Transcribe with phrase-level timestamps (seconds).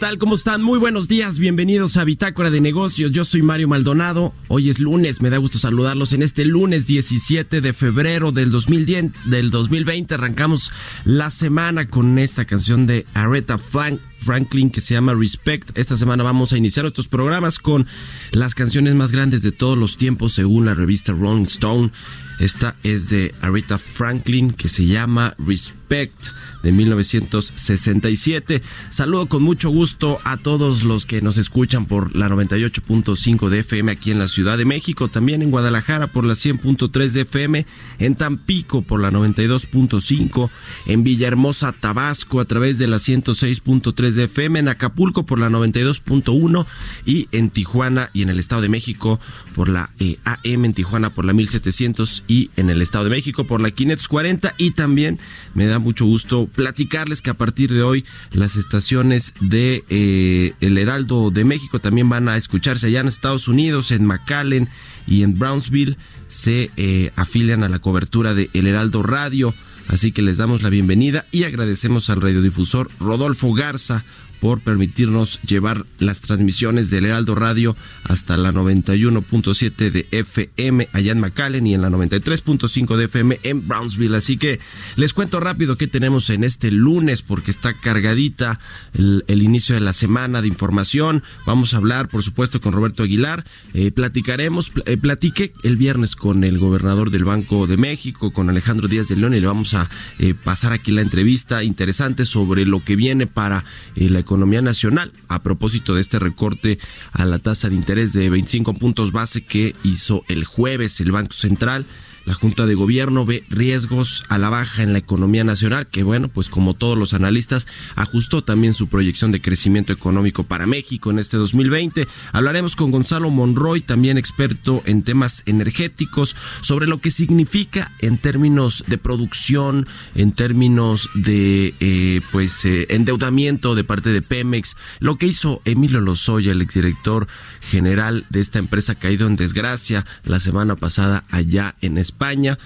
[0.00, 0.16] Tal?
[0.16, 0.62] ¿Cómo están?
[0.62, 3.12] Muy buenos días, bienvenidos a Bitácora de Negocios.
[3.12, 4.32] Yo soy Mario Maldonado.
[4.48, 9.12] Hoy es lunes, me da gusto saludarlos en este lunes 17 de febrero del, 2010,
[9.26, 10.14] del 2020.
[10.14, 10.72] Arrancamos
[11.04, 15.76] la semana con esta canción de Aretha Franklin que se llama Respect.
[15.76, 17.86] Esta semana vamos a iniciar nuestros programas con
[18.32, 21.90] las canciones más grandes de todos los tiempos según la revista Rolling Stone.
[22.38, 28.62] Esta es de Aretha Franklin que se llama Respect de 1967.
[28.90, 33.90] Saludo con mucho gusto a todos los que nos escuchan por la 98.5 de FM
[33.90, 37.66] aquí en la Ciudad de México, también en Guadalajara por la 100.3 de FM,
[37.98, 40.48] en Tampico por la 92.5,
[40.86, 46.66] en Villahermosa, Tabasco a través de la 106.3 de FM, en Acapulco por la 92.1
[47.04, 49.18] y en Tijuana y en el Estado de México
[49.56, 53.44] por la eh, AM en Tijuana por la 1700 y en el Estado de México
[53.44, 55.18] por la 540 y también
[55.54, 60.78] me da mucho gusto platicarles que a partir de hoy las estaciones de eh, El
[60.78, 64.68] Heraldo de México también van a escucharse allá en Estados Unidos, en McAllen
[65.06, 65.96] y en Brownsville
[66.28, 69.54] se eh, afilian a la cobertura de El Heraldo Radio.
[69.88, 74.04] Así que les damos la bienvenida y agradecemos al radiodifusor Rodolfo Garza
[74.40, 81.20] por permitirnos llevar las transmisiones del Heraldo Radio hasta la 91.7 de FM allá en
[81.20, 84.16] McAllen y en la 93.5 de FM en Brownsville.
[84.16, 84.58] Así que
[84.96, 88.58] les cuento rápido qué tenemos en este lunes porque está cargadita
[88.94, 91.22] el, inicio de la semana de información.
[91.46, 93.44] Vamos a hablar, por supuesto, con Roberto Aguilar.
[93.74, 98.88] Eh, platicaremos, eh, platiqué el viernes con el gobernador del Banco de México, con Alejandro
[98.88, 102.82] Díaz de León y le vamos a eh, pasar aquí la entrevista interesante sobre lo
[102.84, 103.64] que viene para
[103.96, 104.29] la economía
[104.62, 106.78] nacional a propósito de este recorte
[107.12, 111.32] a la tasa de interés de 25 puntos base que hizo el jueves el Banco
[111.32, 111.86] Central.
[112.30, 116.28] La Junta de Gobierno ve riesgos a la baja en la economía nacional, que bueno,
[116.28, 121.18] pues como todos los analistas, ajustó también su proyección de crecimiento económico para México en
[121.18, 122.06] este 2020.
[122.30, 128.84] Hablaremos con Gonzalo Monroy, también experto en temas energéticos, sobre lo que significa en términos
[128.86, 135.26] de producción, en términos de eh, pues eh, endeudamiento de parte de Pemex, lo que
[135.26, 137.26] hizo Emilio Lozoya, el exdirector
[137.60, 142.58] general de esta empresa caído en desgracia la semana pasada allá en España España.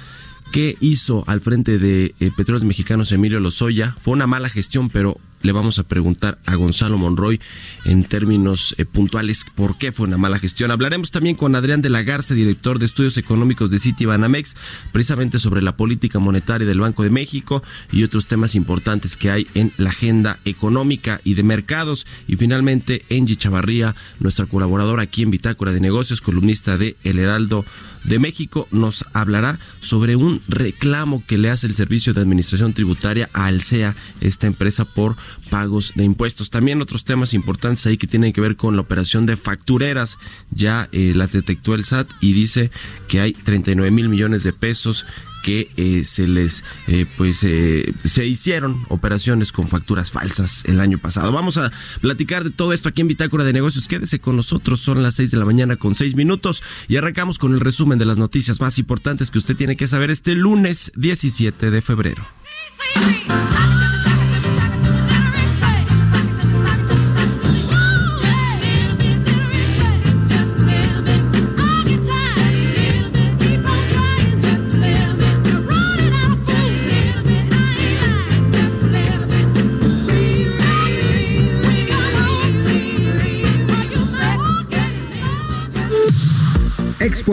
[0.52, 3.96] ¿Qué hizo al frente de eh, Petróleos Mexicanos Emilio Lozoya?
[4.00, 7.40] Fue una mala gestión, pero le vamos a preguntar a Gonzalo Monroy
[7.84, 10.70] en términos eh, puntuales por qué fue una mala gestión.
[10.70, 14.56] Hablaremos también con Adrián de la Garza, director de estudios económicos de Citibanamex,
[14.92, 17.62] precisamente sobre la política monetaria del Banco de México
[17.92, 22.06] y otros temas importantes que hay en la agenda económica y de mercados.
[22.26, 27.64] Y finalmente, Angie Chavarría, nuestra colaboradora aquí en Bitácora de Negocios, columnista de El Heraldo
[28.04, 33.28] de México nos hablará sobre un reclamo que le hace el Servicio de Administración Tributaria
[33.32, 35.16] a Alsea, esta empresa por
[35.50, 36.50] pagos de impuestos.
[36.50, 40.18] También otros temas importantes ahí que tienen que ver con la operación de factureras.
[40.50, 42.70] Ya eh, las detectó el SAT y dice
[43.08, 45.06] que hay 39 mil millones de pesos
[45.44, 50.96] que eh, se les eh, pues eh, se hicieron operaciones con facturas falsas el año
[50.96, 51.32] pasado.
[51.32, 51.70] Vamos a
[52.00, 53.86] platicar de todo esto aquí en Bitácora de Negocios.
[53.86, 57.52] Quédese con nosotros, son las 6 de la mañana con 6 minutos y arrancamos con
[57.52, 61.70] el resumen de las noticias más importantes que usted tiene que saber este lunes 17
[61.70, 62.24] de febrero.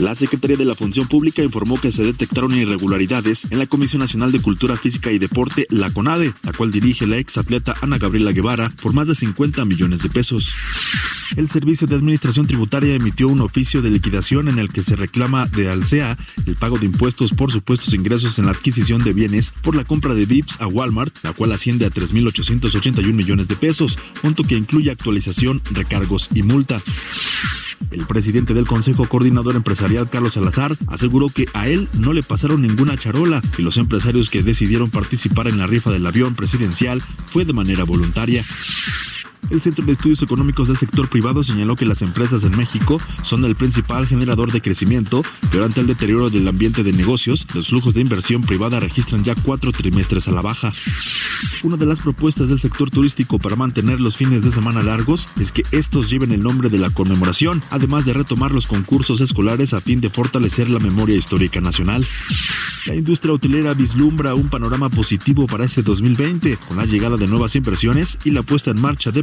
[0.00, 4.32] La Secretaría de la Función Pública informó que se detectaron irregularidades en la Comisión Nacional
[4.32, 8.32] de Cultura Física y Deporte, la CONADE, la cual dirige la ex atleta Ana Gabriela
[8.32, 10.54] Guevara por más de 50 millones de pesos.
[11.36, 15.44] El Servicio de Administración Tributaria emitió un oficio de liquidación en el que se reclama
[15.46, 19.76] de Alsea el pago de impuestos por supuestos ingresos en la adquisición de bienes por
[19.76, 24.44] la compra de VIPs a Walmart, la cual asciende a 3.881 millones de pesos, monto
[24.44, 26.80] que incluye actualización, recargos y multa.
[27.90, 32.62] El presidente del Consejo Coordinador Empresarial, Carlos Salazar, aseguró que a él no le pasaron
[32.62, 37.44] ninguna charola y los empresarios que decidieron participar en la rifa del avión presidencial fue
[37.44, 38.44] de manera voluntaria.
[39.48, 43.44] El Centro de Estudios Económicos del Sector Privado señaló que las empresas en México son
[43.44, 47.46] el principal generador de crecimiento durante el deterioro del ambiente de negocios.
[47.54, 50.72] Los flujos de inversión privada registran ya cuatro trimestres a la baja.
[51.62, 55.52] Una de las propuestas del sector turístico para mantener los fines de semana largos es
[55.52, 59.80] que estos lleven el nombre de la conmemoración, además de retomar los concursos escolares a
[59.80, 62.06] fin de fortalecer la memoria histórica nacional.
[62.86, 67.54] La industria hotelera vislumbra un panorama positivo para este 2020, con la llegada de nuevas
[67.56, 69.22] inversiones y la puesta en marcha de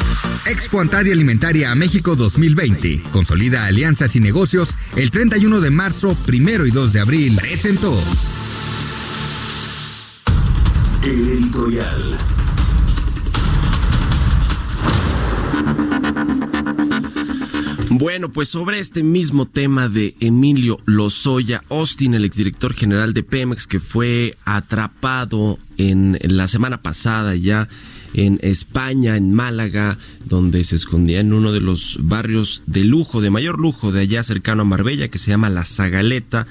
[0.45, 3.03] Expo Antaria Alimentaria México 2020.
[3.11, 7.37] Consolida alianzas y negocios el 31 de marzo, 1 y 2 de abril.
[7.39, 7.97] Presentó.
[11.03, 12.17] El editorial.
[17.89, 23.67] Bueno, pues sobre este mismo tema de Emilio Lozoya Austin, el exdirector general de Pemex,
[23.67, 27.67] que fue atrapado en, en la semana pasada ya
[28.13, 33.29] en España, en Málaga, donde se escondía en uno de los barrios de lujo, de
[33.29, 36.47] mayor lujo de allá cercano a Marbella, que se llama La Zagaleta.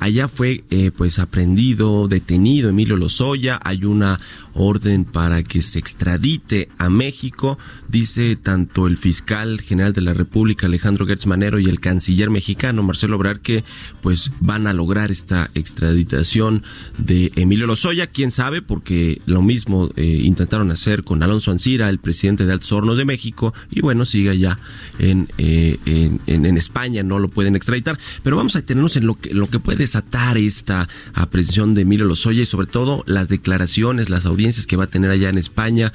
[0.00, 3.58] Allá fue eh, pues aprendido, detenido Emilio Lozoya.
[3.64, 4.20] Hay una
[4.58, 7.58] orden para que se extradite a México,
[7.88, 12.82] dice tanto el fiscal general de la República Alejandro Gertz Manero y el canciller mexicano
[12.82, 13.64] Marcelo Obrar que
[14.02, 16.64] pues van a lograr esta extraditación
[16.98, 22.00] de Emilio Lozoya, quién sabe, porque lo mismo eh, intentaron hacer con Alonso Ancira, el
[22.00, 24.58] presidente de Altos Hornos de México, y bueno, sigue allá
[24.98, 29.14] en, eh, en, en, España, no lo pueden extraditar, pero vamos a tenernos en lo
[29.14, 34.10] que, lo que puede desatar esta aprehensión de Emilio Lozoya y sobre todo las declaraciones,
[34.10, 35.92] las audiencias que va a tener allá en España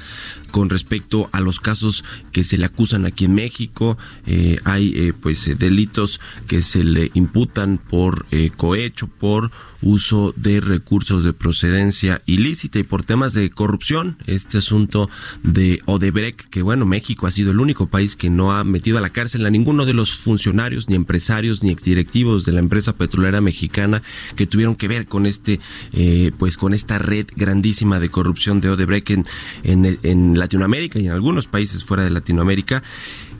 [0.51, 3.97] con respecto a los casos que se le acusan aquí en México.
[4.27, 8.25] Eh, hay eh, pues eh, delitos que se le imputan por
[8.55, 9.51] cohecho, por
[9.81, 14.17] uso de recursos de procedencia ilícita y por temas de corrupción.
[14.27, 15.09] Este asunto
[15.43, 19.01] de Odebrecht, que bueno, México ha sido el único país que no ha metido a
[19.01, 23.41] la cárcel a ninguno de los funcionarios, ni empresarios, ni exdirectivos de la empresa petrolera
[23.41, 24.03] mexicana
[24.35, 25.59] que tuvieron que ver con este,
[26.37, 29.25] pues con esta red grandísima de corrupción de Odebrecht en,
[29.63, 32.83] en, en Latinoamérica y en algunos países fuera de Latinoamérica.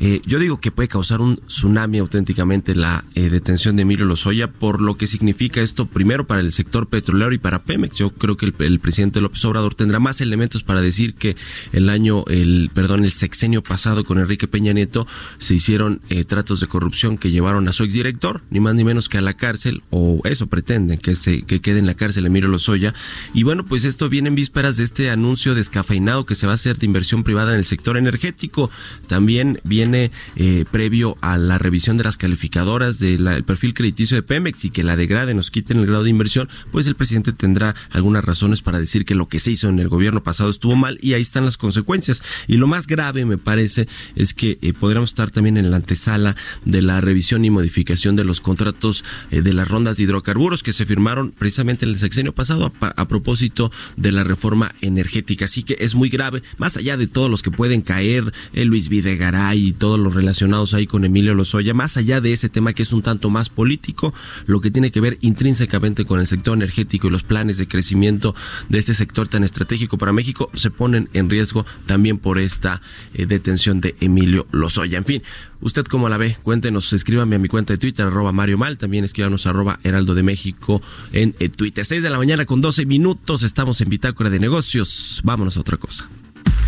[0.06, 4.52] Eh, yo digo que puede causar un tsunami auténticamente la eh, detención de Emilio Lozoya
[4.52, 7.96] por lo que significa esto primero para el sector petrolero y para Pemex.
[7.96, 11.38] Yo creo que el, presidente López Obrador tendrá más elementos para decir que
[11.72, 15.08] el año, el perdón, el sexenio pasado con Enrique Peña Nieto
[15.38, 19.08] se hicieron eh, tratos de corrupción que llevaron a su exdirector, ni más ni menos
[19.08, 22.50] que a la cárcel, o eso pretenden, que se que quede en la cárcel Emilio
[22.50, 22.94] Lozoya.
[23.34, 26.56] Y bueno, pues esto viene en vísperas de este anuncio descafeinado que se va a
[26.56, 28.70] hacer de inversión privada en el sector energético.
[29.08, 34.66] También viene eh, previo a la revisión de las calificadoras del perfil crediticio de Pemex
[34.66, 38.24] y que la degrade, nos quiten el grado de inversión, pues el presidente tendrá algunas
[38.24, 41.14] razones para decir que lo que se hizo en el gobierno pasado estuvo mal y
[41.14, 42.24] ahí están las consecuencias.
[42.48, 46.36] Y lo más grave, me parece, es que eh, podríamos estar también en la antesala
[46.66, 50.74] de la revisión y modificación de los contratos eh, de las rondas de hidrocarburos que
[50.74, 55.46] se firmaron precisamente en el sexenio pasado a, propósito de la reforma energética.
[55.46, 58.90] Así que es muy grave, más allá de todos los que pueden caer, eh, Luis
[58.90, 62.94] Videgaray todos los relacionados ahí con Emilio Lozoya, más allá de ese tema que es
[62.94, 64.14] un tanto más político,
[64.46, 68.36] lo que tiene que ver intrínsecamente con el sector energético y los planes de crecimiento
[68.70, 72.82] de este sector tan estratégico para México se ponen en riesgo también por esta
[73.14, 74.98] eh, detención de Emilio Lozoya.
[74.98, 75.24] En fin,
[75.62, 76.38] ¿usted cómo la ve?
[76.44, 80.24] Cuéntenos, escríbame a mi cuenta de Twitter, arroba Mario Mal, también escríbanos arroba Heraldo de
[80.24, 81.86] México en, en Twitter.
[81.86, 85.22] 6 de la mañana con 12 minutos, estamos en Bitácora de Negocios.
[85.24, 86.10] Vámonos a otra cosa.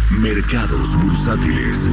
[0.10, 1.90] Mercados bursátiles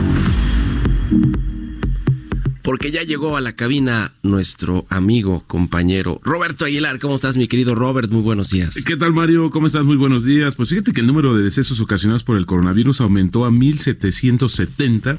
[2.62, 6.99] porque ya llegó a la cabina nuestro amigo, compañero Roberto Aguilar.
[7.01, 8.11] ¿Cómo estás, mi querido Robert?
[8.11, 8.83] Muy buenos días.
[8.85, 9.51] ¿Qué tal, Mario?
[9.51, 9.85] ¿Cómo estás?
[9.85, 10.55] Muy buenos días.
[10.55, 15.19] Pues fíjate que el número de decesos ocasionados por el coronavirus aumentó a 1770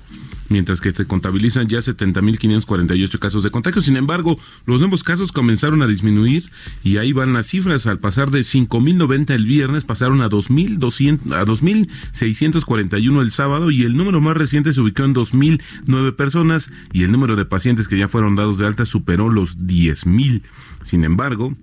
[0.50, 3.82] mientras que se contabilizan ya 70.548 casos de contagio.
[3.82, 6.50] Sin embargo, los nuevos casos comenzaron a disminuir
[6.84, 7.88] y ahí van las cifras.
[7.88, 13.96] Al pasar de 5.090 el viernes, pasaron a 2.200, a 2.641 el sábado y el
[13.96, 18.08] número más reciente se ubicó en 2.009 personas y el número de pacientes que ya
[18.08, 20.42] fueron dados de alta superó los 10.000.
[20.82, 21.54] Sin embargo,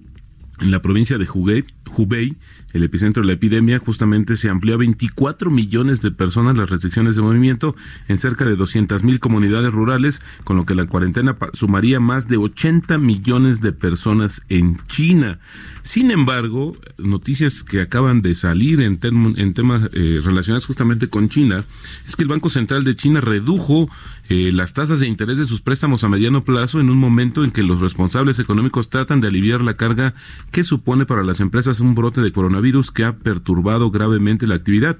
[0.60, 1.64] en la provincia de Hubei,
[1.96, 2.34] Hubei
[2.72, 7.16] el epicentro de la epidemia, justamente se amplió a 24 millones de personas las restricciones
[7.16, 7.74] de movimiento
[8.08, 12.36] en cerca de 200 mil comunidades rurales, con lo que la cuarentena sumaría más de
[12.36, 15.40] 80 millones de personas en China.
[15.82, 21.64] Sin embargo, noticias que acaban de salir en, en temas eh, relacionados justamente con China,
[22.06, 23.90] es que el Banco Central de China redujo
[24.28, 27.50] eh, las tasas de interés de sus préstamos a mediano plazo en un momento en
[27.50, 30.12] que los responsables económicos tratan de aliviar la carga
[30.52, 32.59] que supone para las empresas un brote de coronavirus
[32.90, 34.98] que ha perturbado gravemente la actividad.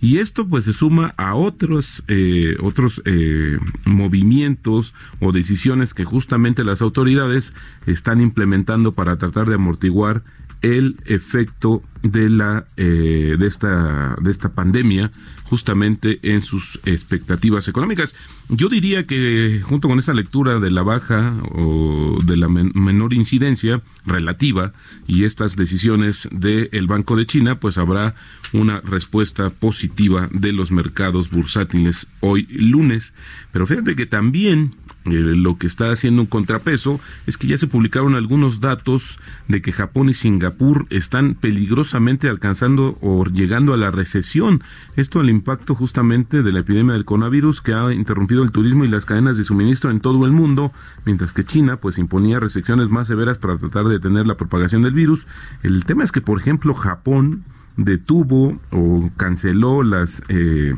[0.00, 6.64] Y esto pues se suma a otros, eh, otros eh, movimientos o decisiones que justamente
[6.64, 7.52] las autoridades
[7.86, 10.22] están implementando para tratar de amortiguar
[10.62, 15.10] el efecto de la eh, de esta de esta pandemia
[15.44, 18.14] justamente en sus expectativas económicas.
[18.48, 23.82] Yo diría que junto con esta lectura de la baja o de la menor incidencia
[24.06, 24.72] relativa
[25.06, 28.14] y estas decisiones del Banco de China, pues habrá
[28.52, 33.12] una respuesta positiva de los mercados bursátiles hoy lunes.
[33.52, 34.74] Pero fíjate que también
[35.06, 39.62] eh, lo que está haciendo un contrapeso es que ya se publicaron algunos datos de
[39.62, 41.34] que Japón y Singapur están
[41.94, 44.62] alcanzando o llegando a la recesión.
[44.96, 48.88] Esto al impacto justamente de la epidemia del coronavirus que ha interrumpido el turismo y
[48.88, 50.72] las cadenas de suministro en todo el mundo,
[51.04, 54.94] mientras que China pues imponía restricciones más severas para tratar de detener la propagación del
[54.94, 55.26] virus.
[55.62, 57.44] El tema es que por ejemplo Japón
[57.76, 60.74] detuvo o canceló las eh,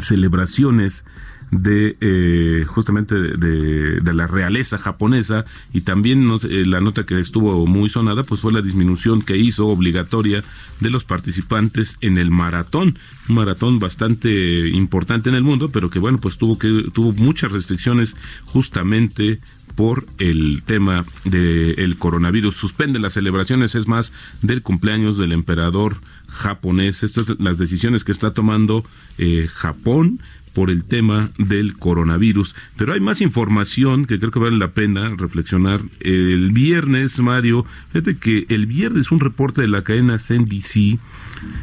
[0.00, 1.04] celebraciones
[1.50, 7.88] de eh, justamente de, de, la realeza japonesa y también la nota que estuvo muy
[7.88, 10.44] sonada pues fue la disminución que hizo obligatoria
[10.80, 15.98] de los participantes en el maratón un maratón bastante importante en el mundo pero que
[15.98, 18.14] bueno pues tuvo que tuvo muchas restricciones
[18.44, 19.40] justamente
[19.78, 22.56] por el tema del coronavirus.
[22.56, 24.12] Suspende las celebraciones, es más,
[24.42, 27.04] del cumpleaños del emperador japonés.
[27.04, 28.84] Estas son las decisiones que está tomando
[29.18, 30.20] eh, Japón
[30.52, 32.54] por el tema del coronavirus.
[32.76, 35.80] Pero hay más información que creo que vale la pena reflexionar.
[36.00, 40.98] El viernes, Mario, fíjate que el viernes un reporte de la cadena CNBC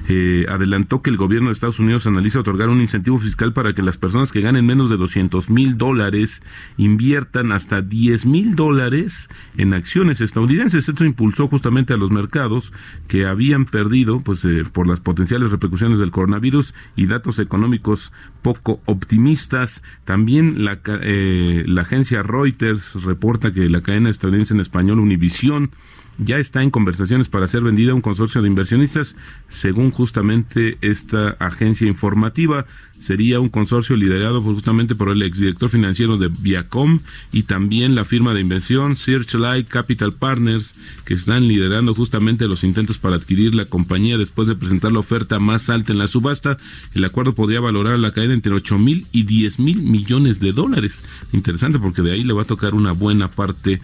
[0.07, 3.81] eh, adelantó que el gobierno de Estados Unidos analiza otorgar un incentivo fiscal para que
[3.81, 6.41] las personas que ganen menos de 200 mil dólares
[6.77, 10.87] inviertan hasta 10 mil dólares en acciones estadounidenses.
[10.87, 12.73] Esto impulsó justamente a los mercados
[13.07, 18.81] que habían perdido, pues, eh, por las potenciales repercusiones del coronavirus y datos económicos poco
[18.85, 19.83] optimistas.
[20.03, 25.71] También la, eh, la agencia Reuters reporta que la cadena estadounidense en español Univision
[26.17, 29.15] ya está en conversaciones para ser vendida a un consorcio de inversionistas,
[29.47, 32.65] según justamente esta agencia informativa.
[32.97, 37.01] Sería un consorcio liderado justamente por el exdirector financiero de Viacom
[37.33, 42.97] y también la firma de inversión Searchlight Capital Partners, que están liderando justamente los intentos
[42.97, 46.57] para adquirir la compañía después de presentar la oferta más alta en la subasta.
[46.93, 51.03] El acuerdo podría valorar la cadena entre 8 mil y 10 mil millones de dólares.
[51.33, 53.81] Interesante porque de ahí le va a tocar una buena parte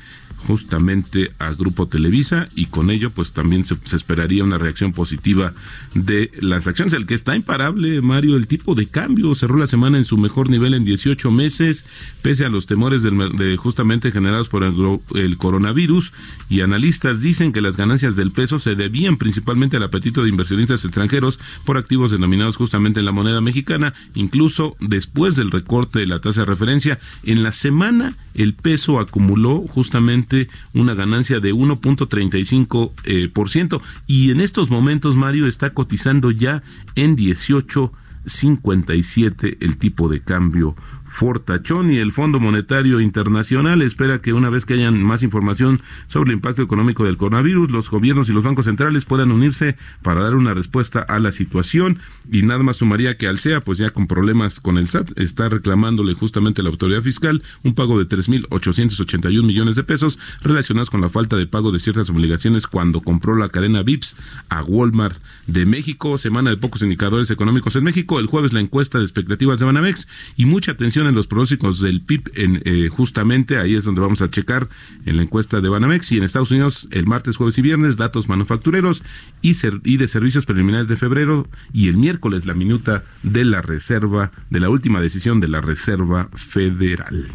[0.47, 5.53] justamente a Grupo Televisa y con ello pues también se, esperaría una reacción positiva
[5.93, 6.93] de las acciones.
[6.93, 10.49] El que está imparable, Mario, el tipo de cambio cerró la semana en su mejor
[10.49, 11.85] nivel en 18 meses,
[12.21, 14.73] pese a los temores del, de justamente generados por el,
[15.15, 16.13] el coronavirus
[16.49, 20.83] y analistas dicen que las ganancias del peso se debían principalmente al apetito de inversionistas
[20.85, 26.19] extranjeros por activos denominados justamente en la moneda mexicana, incluso después del recorte de la
[26.19, 26.99] tasa de referencia.
[27.23, 30.30] En la semana el peso acumuló justamente
[30.73, 32.91] una ganancia de 1.3 0.35%.
[33.03, 33.81] Eh, por ciento.
[34.07, 36.61] Y en estos momentos, Mario, está cotizando ya
[36.95, 40.75] en 18.57 el tipo de cambio
[41.11, 46.31] Fortachón y el Fondo Monetario Internacional espera que una vez que hayan más información sobre
[46.31, 50.35] el impacto económico del coronavirus, los gobiernos y los bancos centrales puedan unirse para dar
[50.35, 51.99] una respuesta a la situación.
[52.31, 56.13] Y nada más sumaría que Alsea, pues ya con problemas con el SAT, está reclamándole
[56.13, 61.09] justamente a la autoridad fiscal un pago de 3.881 millones de pesos relacionados con la
[61.09, 64.15] falta de pago de ciertas obligaciones cuando compró la cadena VIPS
[64.47, 66.17] a Walmart de México.
[66.17, 68.17] Semana de pocos indicadores económicos en México.
[68.17, 72.01] El jueves la encuesta de expectativas de Banamex y mucha atención en los pronósticos del
[72.01, 74.69] PIB, en, eh, justamente ahí es donde vamos a checar
[75.05, 78.29] en la encuesta de Banamex y en Estados Unidos el martes, jueves y viernes datos
[78.29, 79.03] manufactureros
[79.41, 84.31] y, y de servicios preliminares de febrero y el miércoles la minuta de la reserva,
[84.49, 87.27] de la última decisión de la Reserva Federal.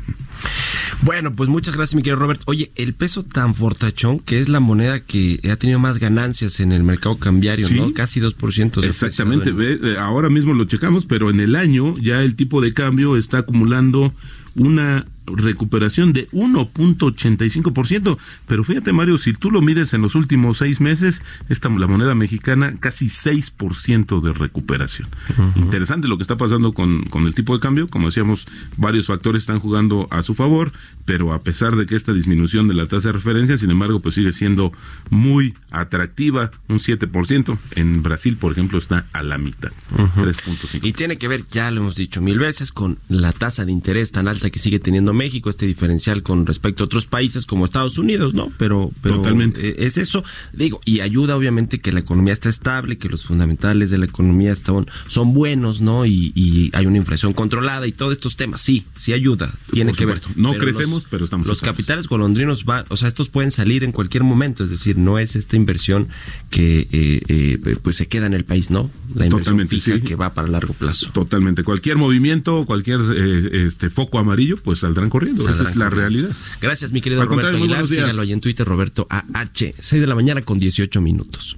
[1.03, 2.43] Bueno, pues muchas gracias, mi querido Robert.
[2.47, 6.73] Oye, el peso tan fortachón, que es la moneda que ha tenido más ganancias en
[6.73, 7.93] el mercado cambiario, ¿no?
[7.93, 8.81] Casi 2%.
[8.81, 12.73] De Exactamente, eh, ahora mismo lo checamos, pero en el año ya el tipo de
[12.75, 14.15] cambio está acumulando
[14.55, 18.19] una recuperación de 1.85%.
[18.47, 22.15] Pero fíjate, Mario, si tú lo mides en los últimos seis meses, esta, la moneda
[22.15, 25.09] mexicana casi 6% de recuperación.
[25.57, 27.89] Interesante lo que está pasando con, con el tipo de cambio.
[27.89, 30.73] Como decíamos, varios factores están jugando a su favor,
[31.05, 34.15] pero a pesar de que esta disminución de la tasa de referencia, sin embargo, pues
[34.15, 34.73] sigue siendo
[35.11, 37.59] muy atractiva, un 7%.
[37.73, 40.81] En Brasil, por ejemplo, está a la mitad, 3.5.
[40.83, 44.13] Y tiene que ver, ya lo hemos dicho mil veces, con la tasa de interés
[44.13, 47.99] tan alta que sigue teniendo México, este diferencial con respecto a otros países como Estados
[47.99, 48.53] Unidos, ¿no?
[48.59, 49.87] Pero, pero Totalmente.
[49.87, 53.99] es eso, digo, y ayuda obviamente que la economía está estable, que los fundamentales de
[53.99, 56.07] la economía son, son buenos, ¿no?
[56.07, 60.21] Y, hay una inflación controlada y todos estos temas, sí, sí ayuda, tiene que ver.
[60.37, 61.47] No crecemos, pero estamos.
[61.47, 65.19] Los capitales golondrinos van, o sea, estos pueden salir en cualquier momento, es decir, no
[65.19, 66.09] es esta inversión
[66.51, 68.91] que eh, eh, pues se queda en el país, ¿no?
[69.15, 71.11] La inversión fija que va para largo plazo.
[71.13, 71.65] Totalmente.
[71.65, 75.49] Cualquier movimiento, cualquier eh, este foco amarillo, pues saldrán corriendo.
[75.49, 76.31] Esa es la realidad.
[76.61, 77.89] Gracias, mi querido Roberto Aguilar.
[77.89, 79.73] Síganlo ahí en Twitter, Roberto AH.
[79.81, 81.57] 6 de la mañana con 18 minutos.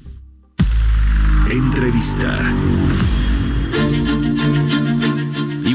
[1.51, 2.55] Entrevista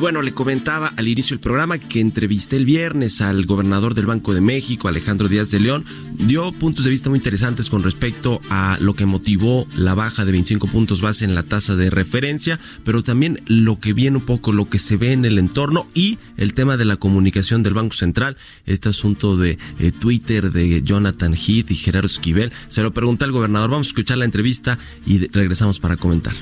[0.04, 4.34] bueno, le comentaba al inicio del programa que entrevisté el viernes al gobernador del Banco
[4.34, 5.86] de México, Alejandro Díaz de León.
[6.12, 10.34] Dio puntos de vista muy interesantes con respecto a lo que motivó la baja de
[10.34, 14.52] 25 puntos base en la tasa de referencia, pero también lo que viene un poco,
[14.52, 17.96] lo que se ve en el entorno y el tema de la comunicación del Banco
[17.96, 18.36] Central,
[18.66, 22.52] este asunto de eh, Twitter de Jonathan Heath y Gerardo Esquivel.
[22.68, 23.70] Se lo pregunté al gobernador.
[23.70, 26.34] Vamos a escuchar la entrevista y regresamos para comentar.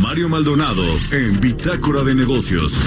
[0.00, 2.80] Mario Maldonado en Bitácora de Negocios.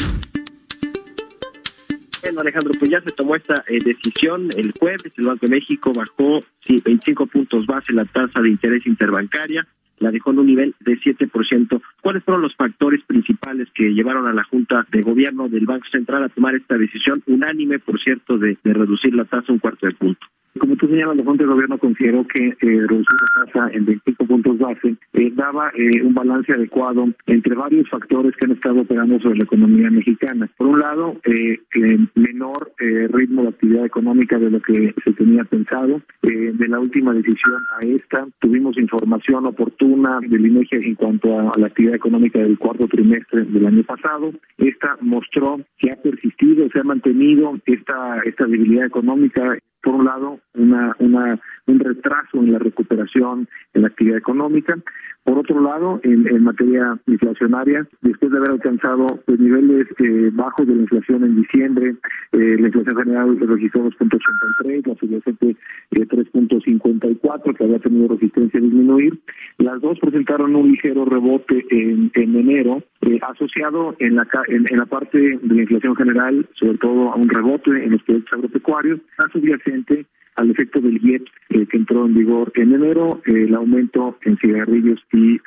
[2.22, 5.13] Bueno, Alejandro, pues ya se tomó esta eh, decisión el jueves.
[5.15, 9.65] El Banco de México bajó sí, 25 puntos base la tasa de interés interbancaria,
[10.00, 11.82] la dejó en un nivel de 7%.
[12.02, 16.24] ¿Cuáles fueron los factores principales que llevaron a la Junta de Gobierno del Banco Central
[16.24, 19.93] a tomar esta decisión unánime, por cierto, de, de reducir la tasa un cuarto de
[19.93, 20.28] punto?
[20.60, 24.26] Como tú señalas, la Junta de Gobierno consideró que eh, reducir la tasa en 25
[24.26, 29.20] puntos base eh, daba eh, un balance adecuado entre varios factores que han estado operando
[29.20, 30.50] sobre la economía mexicana.
[30.58, 31.60] Por un lado, eh,
[32.16, 32.72] menor
[33.10, 36.02] ritmo de actividad económica de lo que se tenía pensado.
[36.22, 41.68] de la última decisión a esta, tuvimos información oportuna del INEGI en cuanto a, la
[41.68, 44.32] actividad económica del cuarto trimestre del año pasado.
[44.58, 50.39] Esta mostró que ha persistido, se ha mantenido esta, esta debilidad económica por un lado,
[50.56, 54.78] una, una, un retraso en la recuperación en la actividad económica.
[55.24, 60.74] Por otro lado, en, materia inflacionaria, después de haber alcanzado pues, niveles eh, bajos de
[60.74, 61.96] la inflación en diciembre,
[62.32, 65.58] eh, la inflación general se registró 2.83, la subyacente
[65.92, 69.20] eh, 3.54, que había tenido resistencia a disminuir.
[69.58, 74.78] Las dos presentaron un ligero rebote en, en enero, eh, asociado en la, en, en,
[74.78, 79.02] la parte de la inflación general, sobre todo a un rebote en los productos agropecuarios,
[79.18, 80.06] la subyacente
[80.38, 85.00] al efecto del IEP eh, que entró en vigor en enero, el aumento en cigarrillos
[85.12, 85.39] y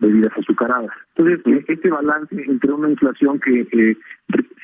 [0.00, 0.90] bebidas azucaradas.
[1.14, 3.96] Entonces, eh, este balance entre una inflación que, eh,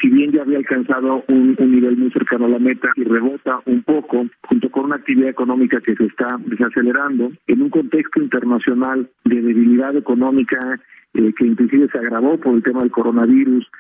[0.01, 3.61] si bien ya había alcanzado un, un, nivel muy cercano a la meta y rebota
[3.67, 9.09] un poco, junto con una actividad económica que se está desacelerando, en un contexto internacional
[9.25, 10.81] de debilidad económica
[11.13, 13.71] que inclusive se agravó por el tema del coronavirus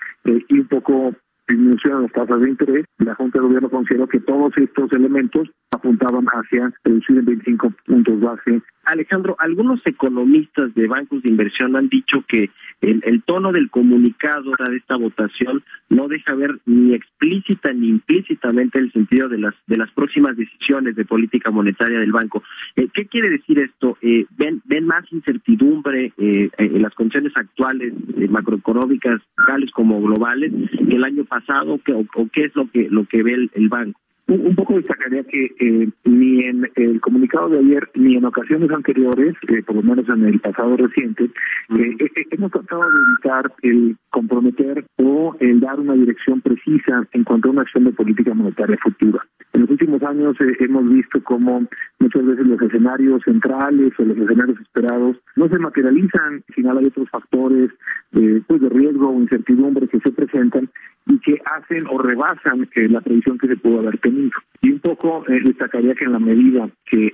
[0.49, 1.15] y un poco
[1.53, 5.49] disminución de las tasas de interés, la Junta de Gobierno consideró que todos estos elementos
[5.71, 8.63] apuntaban hacia reducir en 25 puntos base.
[8.85, 14.77] Alejandro, algunos economistas de bancos de inversión han dicho que el, tono del comunicado de
[14.77, 19.91] esta votación no deja ver ni explícita ni implícitamente el sentido de las de las
[19.93, 22.43] próximas decisiones de política monetaria del banco.
[22.75, 23.97] Eh, ¿Qué quiere decir esto?
[24.03, 27.93] Eh, ven ven más incertidumbre eh, en las condiciones actuales
[28.31, 33.23] macroeconómicas locales como globales que el año pasado o, qué es lo que lo que
[33.23, 38.17] ve el banco un poco destacaría que eh, ni en el comunicado de ayer ni
[38.17, 41.97] en ocasiones anteriores, eh, por lo menos en el pasado reciente, eh,
[42.31, 47.53] hemos tratado de evitar el comprometer o el dar una dirección precisa en cuanto a
[47.53, 49.27] una acción de política monetaria futura.
[49.53, 51.67] En los últimos años hemos visto cómo
[51.99, 56.87] muchas veces los escenarios centrales o los escenarios esperados no se materializan, al final hay
[56.87, 57.71] otros factores
[58.11, 60.71] pues de riesgo o incertidumbre que se presentan
[61.07, 64.31] y que hacen o rebasan la previsión que se pudo haber tenido.
[64.61, 67.13] Y un poco eh, destacaría que en la medida que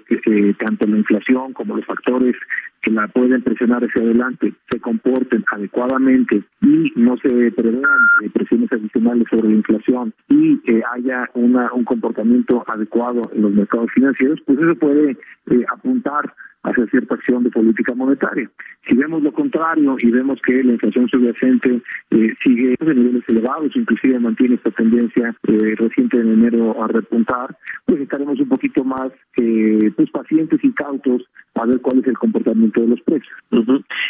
[0.58, 2.36] tanto la inflación como los factores
[2.82, 8.72] que la pueden presionar hacia adelante se comporten adecuadamente y no se prevean eh, presiones
[8.72, 14.40] adicionales sobre la inflación y que haya una, un comportamiento adecuado en los mercados financieros,
[14.46, 16.32] pues eso puede eh, apuntar
[16.68, 18.50] hacia cierta acción de política monetaria.
[18.88, 23.74] Si vemos lo contrario y vemos que la inflación subyacente eh, sigue en niveles elevados,
[23.74, 29.10] inclusive mantiene esta tendencia eh, reciente en enero a repuntar, pues estaremos un poquito más
[29.36, 31.22] eh, pues pacientes y cautos
[31.54, 33.34] a ver cuál es el comportamiento de los precios.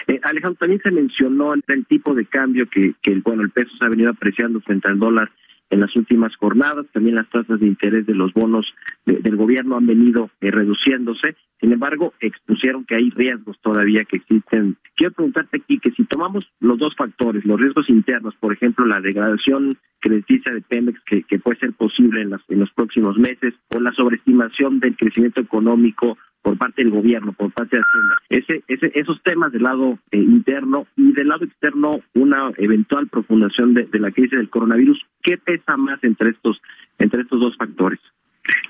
[0.09, 3.71] Eh, Alejandro, también se mencionó el, el tipo de cambio que, que bueno el peso
[3.79, 5.31] se ha venido apreciando frente al dólar
[5.71, 6.87] en las últimas jornadas.
[6.93, 8.67] También las tasas de interés de los bonos
[9.07, 11.37] del gobierno han venido eh, reduciéndose.
[11.61, 14.77] Sin embargo, expusieron que hay riesgos todavía que existen.
[14.97, 19.01] Quiero preguntarte aquí que si tomamos los dos factores, los riesgos internos, por ejemplo, la
[19.01, 23.93] degradación crediticia de Pemex que, puede ser posible en, las, los próximos meses, o la
[23.93, 28.17] sobreestimación del crecimiento económico por parte del gobierno, por parte de Hacienda.
[28.29, 33.75] Ese, ese, esos temas del lado eh, interno y del lado externo, una eventual profundación
[33.75, 36.59] de, de la crisis del coronavirus, ¿qué pesa más entre estos,
[36.99, 38.01] entre estos dos factores?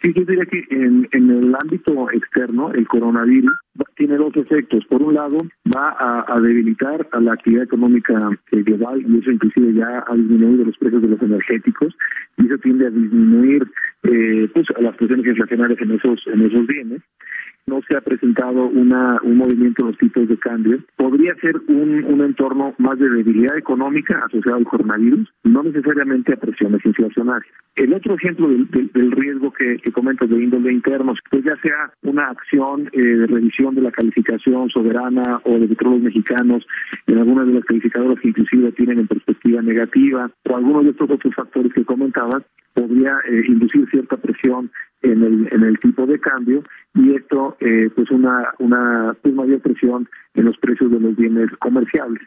[0.02, 3.52] Sí, yo diría que en, el ámbito externo, el coronavirus
[3.94, 4.84] tiene dos efectos.
[4.86, 5.38] Por un lado,
[5.72, 5.94] va
[6.26, 8.14] a, debilitar a la actividad económica
[8.50, 11.94] eh, global y eso inclusive ya ha disminuido los precios de los energéticos
[12.38, 13.62] y eso tiende a disminuir
[14.02, 17.02] eh, pues, las presiones inflacionarias en esos, en esos bienes
[17.68, 20.78] no se ha presentado una, un movimiento en los tipos de cambio.
[20.96, 26.36] Podría ser un, un entorno más de debilidad económica asociado al coronavirus, no necesariamente a
[26.36, 27.52] presiones inflacionarias.
[27.76, 31.92] El otro ejemplo del, del, riesgo que, que comento de índole internos, pues ya sea
[32.02, 36.66] una acción eh, de revisión de la calificación soberana o de petróleos mexicanos
[37.06, 41.10] en algunas de las calificadoras que inclusive tienen en perspectiva negativa, o algunos de estos
[41.10, 42.42] otros factores que comentaban,
[42.74, 44.70] podría eh, inducir cierta presión
[45.02, 49.60] en el, en el tipo de cambio y esto eh, pues una una pues mayor
[49.60, 52.22] presión en los precios de los bienes comerciales.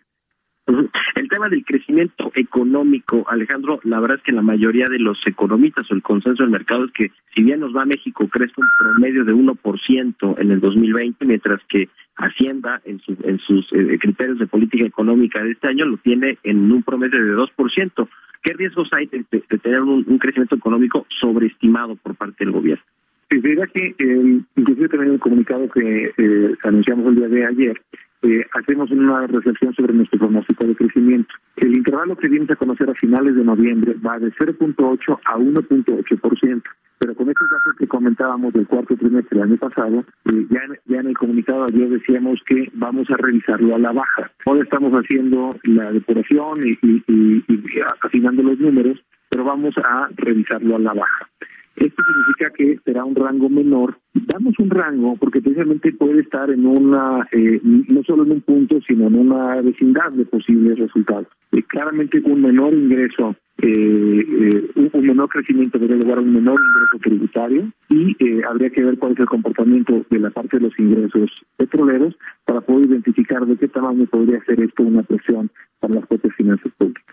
[1.16, 5.90] El tema del crecimiento económico, Alejandro, la verdad es que la mayoría de los economistas
[5.90, 8.68] o el consenso del mercado es que si bien nos va a México crece un
[8.80, 14.46] promedio de 1% en el 2020, mientras que Hacienda en, en sus eh, criterios de
[14.46, 18.08] política económica de este año lo tiene en un promedio de 2%.
[18.44, 19.24] ¿Qué riesgos hay de,
[19.60, 22.84] tener un, crecimiento económico sobreestimado por parte del gobierno?
[23.30, 27.82] Es verdad que, el, inclusive también el comunicado que eh, anunciamos el día de ayer,
[28.24, 31.34] eh, hacemos una reflexión sobre nuestro pronóstico de crecimiento.
[31.56, 36.02] El intervalo que vimos a conocer a finales de noviembre va de 0.8 a 1.8%,
[36.12, 36.81] pero con
[37.42, 41.08] estos datos que comentábamos del cuarto trimestre del año pasado, eh, ya, en, ya en
[41.08, 44.32] el comunicado ayer decíamos que vamos a revisarlo a la baja.
[44.46, 47.64] Ahora estamos haciendo la depuración y, y, y, y
[48.02, 49.00] afinando los números,
[49.30, 51.30] pero vamos a revisarlo a la baja.
[51.78, 53.98] Esto significa que será un rango menor.
[54.14, 58.80] Damos un rango porque precisamente puede estar en una, eh, no solo en un punto,
[58.82, 61.28] sino en una vecindad de posibles resultados.
[61.54, 66.98] Eh, claramente un menor ingreso, eh, un, menor crecimiento debe llevar a un menor ingreso
[67.02, 71.30] tributario y habría que ver cuál es el comportamiento de la parte de los ingresos
[71.58, 76.36] petroleros para poder identificar de qué tamaño podría ser esto una presión para las propias
[76.36, 77.04] finanzas públicas.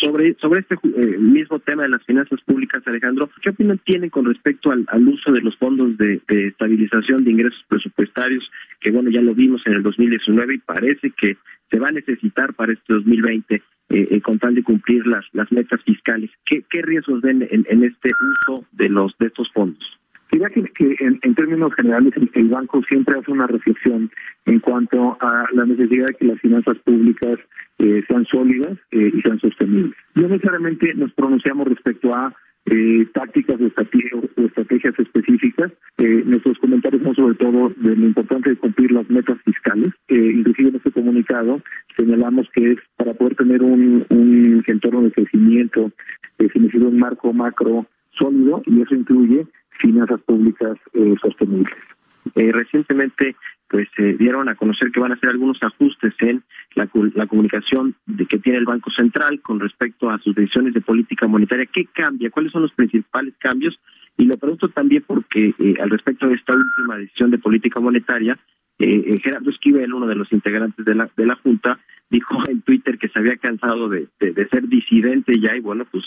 [0.00, 4.24] Sobre, sobre este eh, mismo tema de las finanzas públicas, Alejandro, ¿qué opinión tienen con
[4.26, 8.50] respecto al, uso de los fondos de, estabilización de ingresos presupuestarios?
[8.80, 11.36] Que bueno, ya lo vimos en el 2019 y parece que
[11.70, 13.62] se va a necesitar para este 2020
[13.94, 16.30] eh, eh, con tal de cumplir las, las metas fiscales.
[16.44, 19.84] ¿Qué, qué riesgos ven en, en este uso de, los, de estos fondos?
[20.32, 24.10] Diría que, que en, términos generales el, banco siempre hace una reflexión
[24.46, 27.38] en cuanto a la necesidad de que las finanzas públicas
[27.78, 29.94] eh, sean sólidas eh, y sean sostenibles.
[30.16, 32.34] No necesariamente nos pronunciamos respecto a
[32.66, 35.70] eh, tácticas o estrategias, específicas.
[35.98, 39.92] Eh, nuestros comentarios son sobre todo de lo importante de cumplir las metas fiscales.
[40.08, 41.60] Eh, inclusive en este comunicado
[42.14, 44.04] señalamos que es para poder tener un,
[44.66, 45.90] entorno de crecimiento,
[46.38, 47.86] eh, necesita un marco macro
[48.18, 49.46] sólido y eso incluye
[49.78, 51.74] finanzas públicas eh, sostenibles.
[52.34, 53.36] Eh, recientemente
[53.68, 56.42] pues se dieron a conocer que van a hacer algunos ajustes en
[56.74, 60.80] la, la, comunicación de que tiene el Banco Central con respecto a sus decisiones de
[60.80, 61.66] política monetaria.
[61.66, 62.30] ¿Qué cambia?
[62.30, 63.78] ¿Cuáles son los principales cambios?
[64.16, 68.38] Y lo pregunto también porque eh, al respecto de esta última decisión de política monetaria,
[68.78, 71.78] eh, eh, Gerardo Esquivel, uno de los integrantes de la, de la Junta,
[72.14, 76.04] dijo en Twitter que se había cansado de, de, ser disidente ya y bueno, pues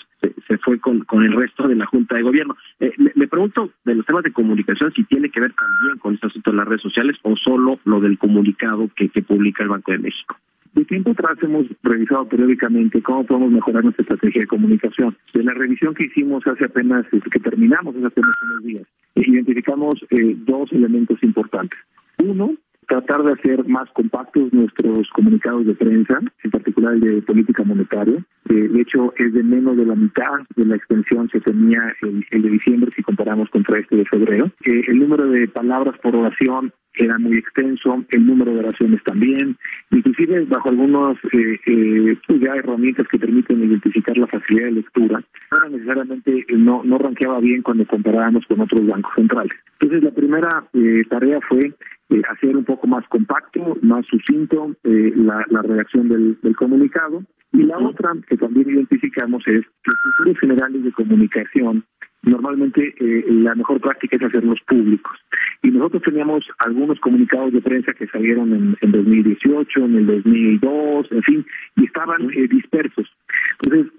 [0.47, 2.55] se, fue con, con el resto de la Junta de Gobierno.
[2.79, 6.27] Eh, me, pregunto de los temas de comunicación si tiene que ver también con este
[6.27, 9.91] asunto de las redes sociales o solo lo del comunicado que, que publica el Banco
[9.91, 10.37] de México.
[10.73, 15.17] De tiempo atrás hemos revisado periódicamente cómo podemos mejorar nuestra estrategia de comunicación.
[15.33, 20.35] De la revisión que hicimos hace apenas, que terminamos hace apenas unos días, identificamos eh,
[20.37, 21.77] dos elementos importantes.
[22.19, 22.55] Uno,
[22.87, 28.23] tratar de hacer más compactos nuestros comunicados de prensa, en particular el de política monetaria.
[28.45, 32.49] De hecho, es de menos de la mitad de la extensión que tenía el, de
[32.49, 34.51] diciembre si comparamos contra este de febrero.
[34.63, 39.57] Eh, el número de palabras por oración era muy extenso, el número de oraciones también,
[39.91, 45.23] inclusive bajo algunos eh, eh, pues ya herramientas que permiten identificar la facilidad de lectura,
[45.69, 49.53] necesariamente no, no ranqueaba bien cuando comparábamos con otros bancos centrales.
[49.79, 51.73] Entonces la primera eh, tarea fue
[52.09, 57.23] eh, hacer un poco más compacto, más sucinto eh, la, la redacción del, del comunicado.
[57.53, 59.91] Y la otra que también identificamos es que
[60.25, 61.85] los generales de comunicación
[62.23, 65.17] normalmente eh, la mejor práctica es hacerlos públicos.
[65.63, 71.11] Y nosotros teníamos algunos comunicados de prensa que salieron en, en 2018, en el 2002,
[71.11, 73.07] en fin, y estaban eh, dispersos.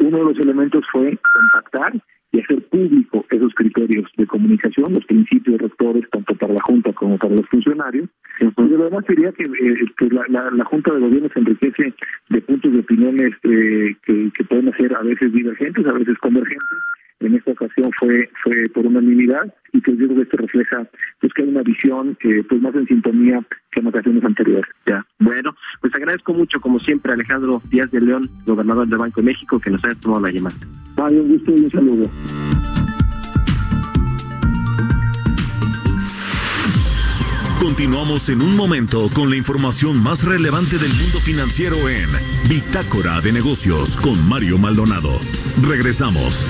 [0.09, 1.93] Entonces, uno de los elementos fue contactar
[2.31, 7.17] y hacer público esos criterios de comunicación, los principios rectores, tanto para la Junta como
[7.17, 8.09] para los funcionarios.
[8.41, 11.95] Y lo demás que, eh, la, la, Junta de Gobierno se enriquece
[12.29, 16.79] de puntos de opiniones eh, que, que pueden ser a veces divergentes, a veces convergentes,
[17.21, 20.87] en esta ocasión fue fue por unanimidad y que yo creo que esto refleja
[21.21, 23.43] pues que hay una visión eh, pues más en sintonía
[23.73, 24.71] que en ocasiones anteriores.
[24.87, 25.55] Ya, bueno,
[25.89, 29.71] pues agradezco mucho como siempre Alejandro Díaz de León, gobernador del Banco de México, que
[29.71, 30.57] nos haya tomado la llamada.
[30.97, 32.11] Vale, un gusto y un saludo.
[37.59, 42.09] Continuamos en un momento con la información más relevante del mundo financiero en
[42.49, 45.19] Bitácora de Negocios con Mario Maldonado.
[45.63, 46.47] Regresamos.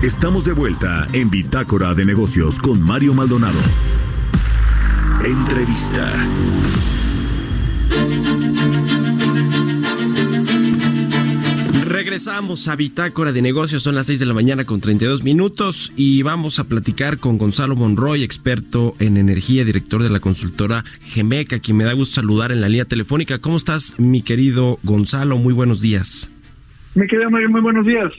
[0.00, 3.58] Estamos de vuelta en Bitácora de Negocios con Mario Maldonado.
[5.24, 6.12] Entrevista.
[12.14, 16.22] Regresamos a Bitácora de Negocios, son las 6 de la mañana con 32 minutos y
[16.22, 21.76] vamos a platicar con Gonzalo Monroy, experto en energía, director de la consultora Gemeca, quien
[21.76, 23.40] me da gusto saludar en la línea telefónica.
[23.40, 25.38] ¿Cómo estás, mi querido Gonzalo?
[25.38, 26.30] Muy buenos días.
[26.94, 28.12] Me querido Mario, muy buenos días.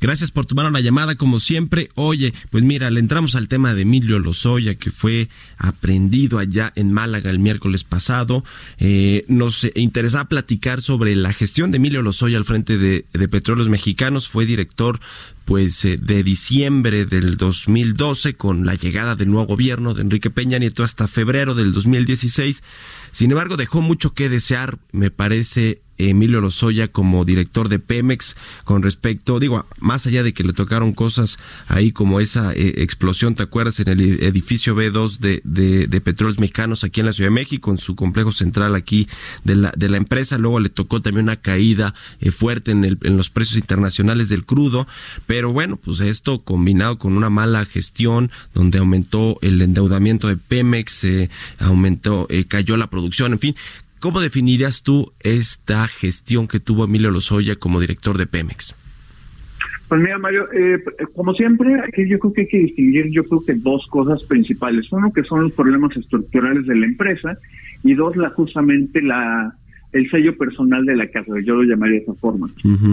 [0.00, 1.90] Gracias por tomar la llamada como siempre.
[1.94, 6.92] Oye, pues mira, le entramos al tema de Emilio Lozoya, que fue aprendido allá en
[6.92, 8.44] Málaga el miércoles pasado.
[8.78, 14.28] Eh, nos interesaba platicar sobre la gestión de Emilio Lozoya al frente de, Petróleos Mexicanos.
[14.28, 15.00] Fue director
[15.44, 20.58] pues eh, de diciembre del 2012 con la llegada del nuevo gobierno de Enrique Peña
[20.58, 22.62] Nieto hasta febrero del 2016.
[23.12, 28.82] Sin embargo, dejó mucho que desear, me parece, Emilio Lozoya como director de Pemex con
[28.82, 33.42] respecto, digo, más allá de que le tocaron cosas ahí como esa eh, explosión, ¿te
[33.42, 33.80] acuerdas?
[33.80, 37.78] En el edificio B2 de, de, Petróleos Mexicanos aquí en la Ciudad de México, en
[37.78, 39.08] su complejo central aquí
[39.44, 40.38] de la, de la empresa.
[40.38, 44.44] Luego le tocó también una caída eh, fuerte en, el, en los precios internacionales del
[44.44, 44.86] crudo.
[45.26, 51.04] Pero bueno, pues esto combinado con una mala gestión donde aumentó el endeudamiento de Pemex,
[51.04, 53.56] eh, aumentó, cayó la producción, en fin,
[54.00, 58.74] ¿Cómo definirías tú esta gestión que tuvo Emilio Lozoya como director de Pemex?
[59.88, 60.82] Pues mira, Mario, eh,
[61.14, 61.70] como siempre,
[62.06, 64.86] yo creo que hay que distinguir, yo creo que dos cosas principales.
[64.92, 67.38] Uno, que son los problemas estructurales de la empresa,
[67.82, 69.54] y dos, la justamente la
[69.92, 72.46] el sello personal de la casa, yo lo llamaría de esa forma.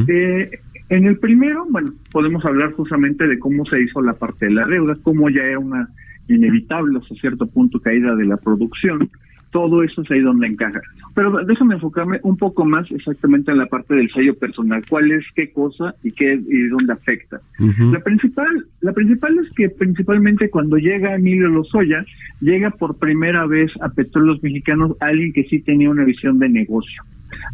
[0.08, 0.50] eh,
[0.88, 4.66] en el primero, bueno, podemos hablar justamente de cómo se hizo la parte de la
[4.66, 5.90] deuda, cómo ya era una
[6.28, 9.10] inevitable hasta cierto punto caída de la producción,
[9.56, 10.82] todo eso es ahí donde encaja.
[11.14, 15.24] Pero déjame enfocarme un poco más exactamente en la parte del sello personal, cuál es
[15.34, 17.40] qué cosa y qué y dónde afecta.
[17.58, 22.04] La principal, la principal es que principalmente cuando llega Emilio Lozoya,
[22.42, 27.02] llega por primera vez a Petróleos Mexicanos alguien que sí tenía una visión de negocio.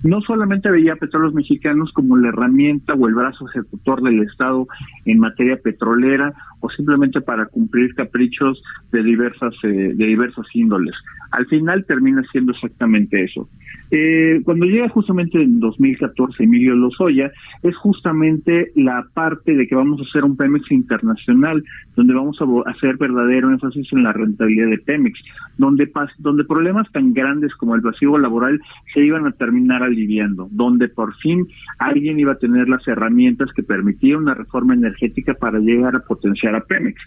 [0.03, 4.67] no solamente veía a petróleos mexicanos como la herramienta o el brazo ejecutor del Estado
[5.05, 8.61] en materia petrolera o simplemente para cumplir caprichos
[8.91, 10.95] de diversas eh, de diversas índoles.
[11.31, 13.49] Al final termina siendo exactamente eso.
[13.89, 19.99] Eh, cuando llega justamente en 2014 Emilio Lozoya, es justamente la parte de que vamos
[19.99, 21.63] a hacer un Pemex internacional,
[21.95, 25.19] donde vamos a hacer verdadero énfasis en la rentabilidad de Pemex,
[25.57, 28.59] donde, donde problemas tan grandes como el vacío laboral
[28.93, 31.47] se iban a terminar aliviando, donde por fin
[31.79, 36.55] alguien iba a tener las herramientas que permitieran una reforma energética para llegar a potenciar
[36.55, 37.01] a Pemex.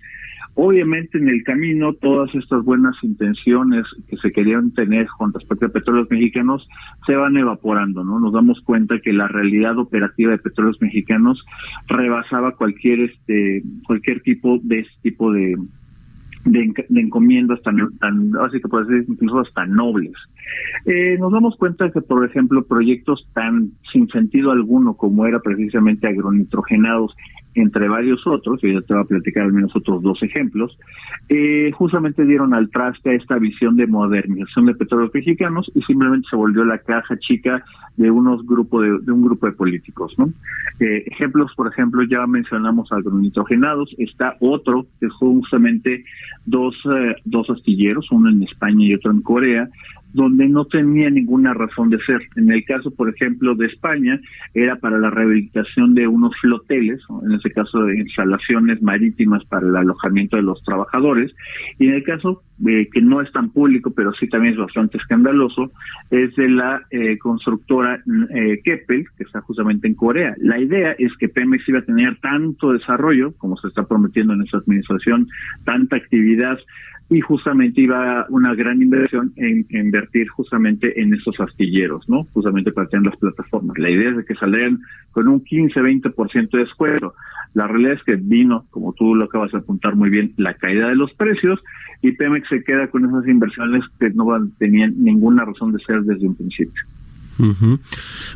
[0.56, 5.68] Obviamente en el camino todas estas buenas intenciones que se querían tener con respecto a
[5.70, 6.68] petróleos mexicanos
[7.06, 8.20] se van evaporando, ¿no?
[8.20, 11.44] Nos damos cuenta que la realidad operativa de petróleos mexicanos
[11.88, 15.56] rebasaba cualquier este cualquier tipo de este tipo de
[16.44, 20.12] de, encomiendas tan, tan así que puede ser incluso hasta nobles.
[20.84, 26.06] Eh, nos damos cuenta que, por ejemplo, proyectos tan sin sentido alguno como era precisamente
[26.06, 27.14] agronitrogenados
[27.54, 30.76] entre varios otros, y ya te voy a platicar al menos otros dos ejemplos,
[31.28, 36.26] eh, justamente dieron al traste a esta visión de modernización de petróleos mexicanos y simplemente
[36.28, 37.64] se volvió la caja chica
[37.96, 40.26] de unos grupos de, un grupo de políticos, ¿no?
[40.80, 46.04] Eh, ejemplos, por ejemplo, ya mencionamos agronitrogenados, está otro que es justamente
[46.44, 49.68] dos, eh, dos astilleros, uno en España y otro en Corea,
[50.14, 52.22] donde no tenía ninguna razón de ser.
[52.36, 54.20] En el caso, por ejemplo, de España,
[54.54, 59.76] era para la rehabilitación de unos floteles, en ese caso de instalaciones marítimas para el
[59.76, 61.34] alojamiento de los trabajadores,
[61.78, 64.98] y en el caso eh, que no es tan público, pero sí también es bastante
[64.98, 65.72] escandaloso,
[66.10, 68.00] es de la eh, constructora
[68.30, 70.34] eh, Keppel, que está justamente en Corea.
[70.38, 74.42] La idea es que Pemex iba a tener tanto desarrollo, como se está prometiendo en
[74.42, 75.26] esta administración,
[75.64, 76.56] tanta actividad
[77.10, 82.24] y justamente iba una gran inversión en, invertir justamente en esos astilleros, ¿no?
[82.32, 83.78] Justamente para tener las plataformas.
[83.78, 84.80] La idea es de que salieran
[85.12, 87.14] con un 15-20% de descuento.
[87.52, 90.88] La realidad es que vino, como tú lo acabas de apuntar muy bien, la caída
[90.88, 91.60] de los precios
[92.02, 94.26] y Pemex se queda con esas inversiones que no
[94.58, 96.82] tenían ninguna razón de ser desde un principio.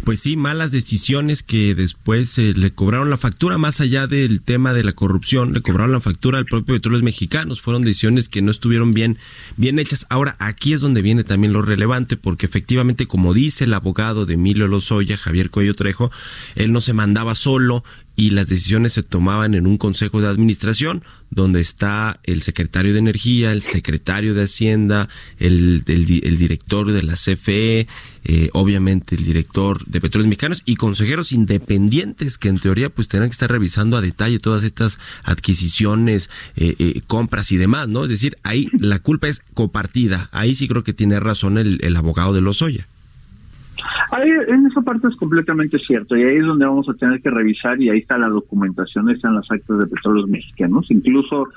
[0.04, 4.72] Pues sí, malas decisiones que después eh, le cobraron la factura, más allá del tema
[4.72, 7.60] de la corrupción, le cobraron la factura al propio Petróleos Mexicanos.
[7.60, 9.18] Fueron decisiones que no estuvieron bien,
[9.56, 10.06] bien hechas.
[10.10, 14.34] Ahora, aquí es donde viene también lo relevante, porque efectivamente, como dice el abogado de
[14.34, 16.10] Emilio Lozoya, Javier Cuello Trejo,
[16.54, 17.84] él no se mandaba solo,
[18.18, 22.98] y las decisiones se tomaban en un consejo de administración donde está el secretario de
[22.98, 27.86] Energía, el secretario de Hacienda, el, el, director de la CFE,
[28.24, 33.28] eh, obviamente el director de Petróleos Mexicanos y consejeros independientes que en teoría pues tendrán
[33.28, 38.02] que estar revisando a detalle todas estas adquisiciones, eh, eh, compras y demás, ¿no?
[38.02, 40.28] Es decir, ahí la culpa es compartida.
[40.32, 42.88] Ahí sí creo que tiene razón el, abogado de Lozoya.
[44.10, 47.30] Ahí, en esa parte es completamente cierto y ahí es donde vamos a tener que
[47.30, 51.48] revisar y ahí está la documentación, están las actas de petróleos mexicanos, incluso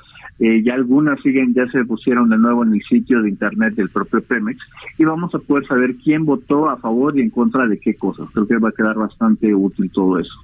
[0.44, 3.90] eh, ya algunas siguen, ya se pusieron de nuevo en el sitio de internet del
[3.90, 4.58] propio Pemex
[4.98, 8.26] y vamos a poder saber quién votó a favor y en contra de qué cosas.
[8.32, 10.34] Creo que va a quedar bastante útil todo eso.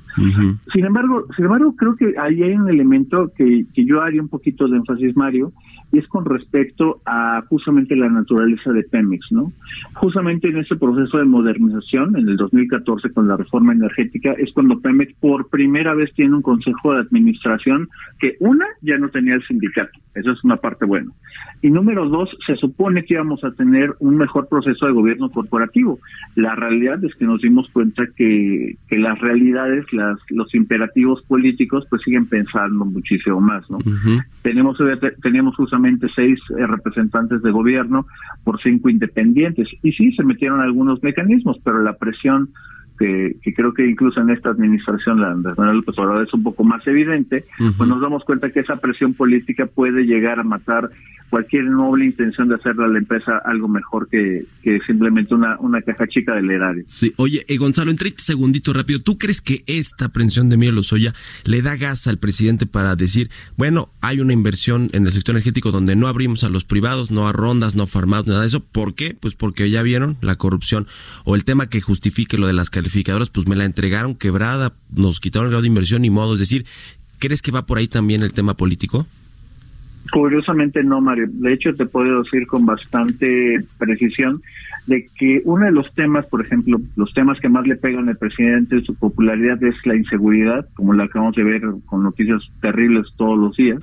[0.72, 4.28] Sin embargo, sin embargo, creo que ahí hay un elemento que, que yo haría un
[4.28, 5.52] poquito de énfasis, Mario,
[5.92, 9.52] y es con respecto a justamente la naturaleza de Pemex, ¿no?
[9.94, 14.80] Justamente en ese proceso de modernización, en el 2014 con la reforma energética, es cuando
[14.80, 19.46] Pemex por primera vez tiene un consejo de administración que una ya no tenía el
[19.46, 21.10] sindicato, eso es una parte buena.
[21.62, 25.98] Y número dos, se supone que íbamos a tener un mejor proceso de gobierno corporativo.
[26.34, 31.84] La realidad es que nos dimos cuenta que, que las realidades, las, los imperativos políticos,
[31.90, 33.78] pues siguen pensando muchísimo más, ¿no?
[34.42, 34.78] Tenemos,
[35.22, 38.06] teníamos justamente seis eh, representantes de gobierno
[38.44, 39.68] por cinco independientes.
[39.82, 42.50] Y sí, se metieron algunos mecanismos, pero la presión
[42.98, 46.64] que, creo que incluso en esta administración, la de Manuel López Obrador, es un poco
[46.64, 47.44] más evidente,
[47.76, 50.90] pues nos damos cuenta que esa presión política puede llegar a matar
[51.30, 55.82] cualquier noble intención de hacerle a la empresa algo mejor que, que simplemente una, una
[55.82, 56.84] caja chica del erario.
[56.86, 60.76] Sí, oye, eh, Gonzalo, en 30 segunditos rápido, ¿tú crees que esta aprehensión de Miguel
[60.76, 65.34] Lozoya le da gas al presidente para decir, bueno, hay una inversión en el sector
[65.34, 68.46] energético donde no abrimos a los privados, no a rondas, no a farmados, nada de
[68.46, 68.64] eso?
[68.64, 69.16] ¿Por qué?
[69.18, 70.86] Pues porque ya vieron la corrupción
[71.24, 72.70] o el tema que justifique lo de las
[73.32, 76.64] pues me la entregaron quebrada, nos quitaron el grado de inversión y modo, es decir,
[77.18, 79.06] ¿crees que va por ahí también el tema político?
[80.12, 81.26] Curiosamente no, Mario.
[81.28, 84.40] De hecho, te puedo decir con bastante precisión
[84.86, 88.16] de que uno de los temas, por ejemplo, los temas que más le pegan al
[88.16, 93.38] presidente, su popularidad es la inseguridad, como la acabamos de ver con noticias terribles todos
[93.38, 93.80] los días.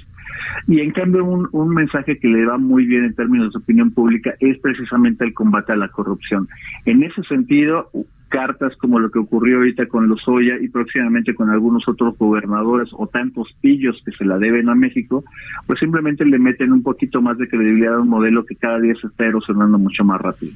[0.68, 4.34] Y en cambio, un mensaje que le va muy bien en términos de opinión pública
[4.40, 6.48] es precisamente el combate a la corrupción.
[6.86, 7.92] En ese sentido,
[8.30, 13.08] cartas como lo que ocurrió ahorita con Lozoya y próximamente con algunos otros gobernadores o
[13.08, 15.24] tantos pillos que se la deben a México,
[15.68, 18.94] pues simplemente le meten un poquito más de credibilidad a un modelo que cada día
[19.00, 20.54] se está erosionando mucho más rápido.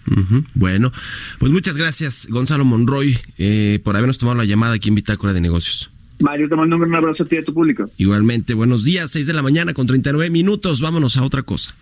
[0.56, 0.92] Bueno,
[1.40, 5.42] pues muchas gracias Gonzalo Monroy eh, por habernos tomado la llamada aquí en Bitácora de
[5.42, 5.92] Negocios.
[6.20, 7.86] Mario, te mando un abrazo a ti y a tu público.
[7.98, 11.74] Igualmente, buenos días, 6 de la mañana con 39 minutos, vámonos a otra cosa.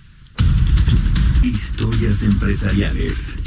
[1.44, 3.38] Historias empresariales.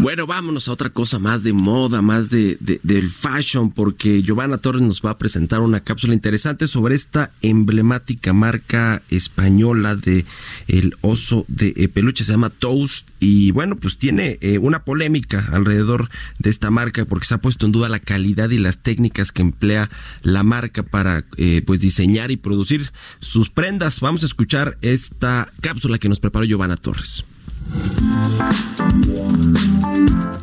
[0.00, 4.82] Bueno, vámonos a otra cosa más de moda, más de, del fashion, porque Giovanna Torres
[4.82, 10.26] nos va a presentar una cápsula interesante sobre esta emblemática marca española de
[10.66, 15.48] el oso de eh, peluche, se llama Toast, y bueno, pues tiene eh, una polémica
[15.52, 19.32] alrededor de esta marca porque se ha puesto en duda la calidad y las técnicas
[19.32, 19.90] que emplea
[20.22, 22.90] la marca para eh, pues diseñar y producir
[23.20, 24.00] sus prendas.
[24.00, 27.24] Vamos a escuchar esta cápsula que nos preparó Giovanna Torres.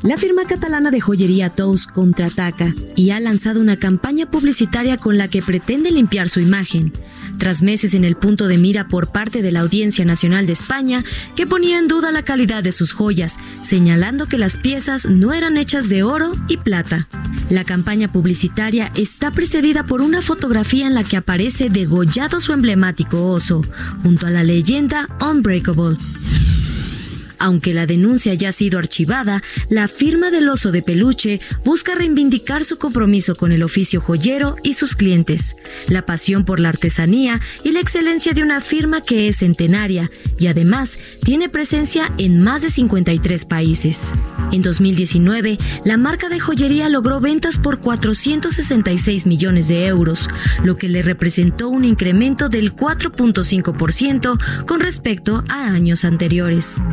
[0.04, 5.28] La firma catalana de joyería Tous contraataca y ha lanzado una campaña publicitaria con la
[5.28, 6.92] que pretende limpiar su imagen,
[7.38, 11.04] tras meses en el punto de mira por parte de la Audiencia Nacional de España,
[11.36, 15.56] que ponía en duda la calidad de sus joyas, señalando que las piezas no eran
[15.56, 17.08] hechas de oro y plata.
[17.52, 23.28] La campaña publicitaria está precedida por una fotografía en la que aparece degollado su emblemático
[23.28, 23.62] oso,
[24.02, 25.98] junto a la leyenda Unbreakable.
[27.42, 32.64] Aunque la denuncia ya ha sido archivada, la firma del oso de peluche busca reivindicar
[32.66, 35.56] su compromiso con el oficio joyero y sus clientes,
[35.88, 40.48] la pasión por la artesanía y la excelencia de una firma que es centenaria y
[40.48, 44.14] además tiene presencia en más de 53 países.
[44.52, 50.30] En 2019, la marca de joyería logró ventas por 466 millones de euros,
[50.64, 56.84] lo que le representó un incremento del 4.5% con respecto a años anteriores.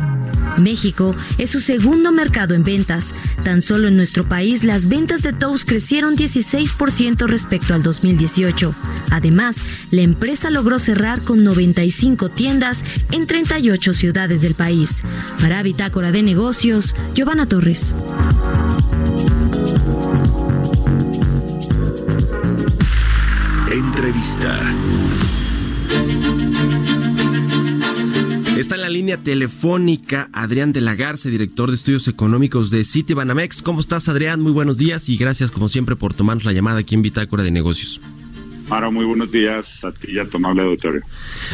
[0.59, 3.13] México es su segundo mercado en ventas.
[3.43, 8.73] Tan solo en nuestro país las ventas de Toast crecieron 16% respecto al 2018.
[9.11, 9.57] Además,
[9.91, 15.03] la empresa logró cerrar con 95 tiendas en 38 ciudades del país.
[15.39, 17.95] Para Bitácora de Negocios, Giovanna Torres.
[23.71, 24.75] Entrevista.
[28.99, 30.93] Línea telefónica Adrián de la
[31.29, 33.61] director de estudios económicos de Citibanamex.
[33.61, 34.41] ¿Cómo estás, Adrián?
[34.41, 37.49] Muy buenos días y gracias, como siempre, por tomarnos la llamada aquí en Bitácora de
[37.49, 38.01] Negocios.
[38.69, 41.01] Mara, muy buenos días a ti y a tu amable auditorio.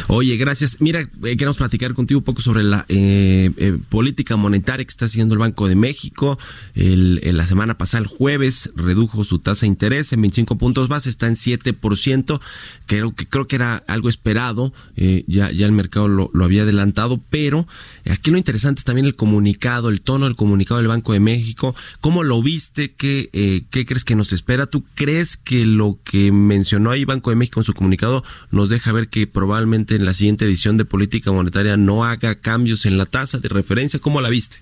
[0.08, 0.82] Oye, gracias.
[0.82, 5.06] Mira, eh, queremos platicar contigo un poco sobre la eh, eh, política monetaria que está
[5.06, 6.38] haciendo el Banco de México.
[6.74, 11.08] El, la semana pasada, el jueves, redujo su tasa de interés en 25 puntos base,
[11.08, 12.38] está en 7%.
[12.84, 17.20] Creo que, creo que era algo esperado, ya, ya el mercado lo, lo, había adelantado,
[17.30, 17.66] pero
[18.10, 21.74] aquí lo interesante es también el comunicado, el tono del comunicado del Banco de México.
[22.02, 22.92] ¿Cómo lo viste?
[22.92, 24.66] ¿Qué, qué crees que nos espera?
[24.66, 28.92] ¿Tú crees que lo que mencionó ahí Banco de México en su comunicado nos deja
[28.92, 33.06] ver que probablemente en la siguiente edición de política monetaria no haga cambios en la
[33.06, 34.00] tasa de referencia.
[34.00, 34.58] ¿Cómo la viste?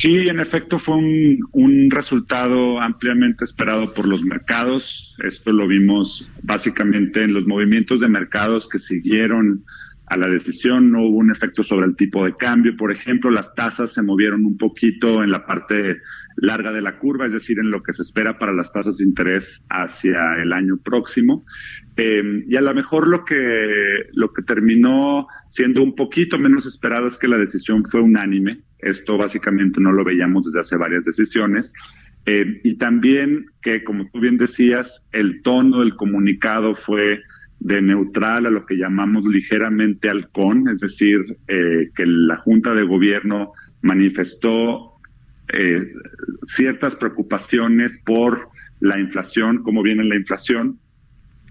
[0.00, 5.16] Sí, en efecto fue un, resultado ampliamente esperado por los mercados.
[5.24, 9.64] Esto lo vimos básicamente en los movimientos de mercados que siguieron
[10.06, 10.92] a la decisión.
[10.92, 12.76] No hubo un efecto sobre el tipo de cambio.
[12.76, 16.00] Por ejemplo, las tasas se movieron un poquito en la parte
[16.40, 19.04] larga de la curva, es decir, en lo que se espera para las tasas de
[19.04, 21.44] interés hacia el año próximo.
[21.96, 27.08] Eh, y a lo mejor lo que, lo que terminó siendo un poquito menos esperado
[27.08, 28.60] es que la decisión fue unánime.
[28.78, 31.72] Esto básicamente no lo veíamos desde hace varias decisiones.
[32.26, 37.20] Eh, y también que, como tú bien decías, el tono del comunicado fue
[37.60, 42.84] de neutral a lo que llamamos ligeramente halcón, es decir, eh, que la Junta de
[42.84, 44.97] Gobierno manifestó
[45.52, 45.92] eh,
[46.42, 48.48] ciertas preocupaciones por
[48.80, 50.78] la inflación, cómo viene la inflación,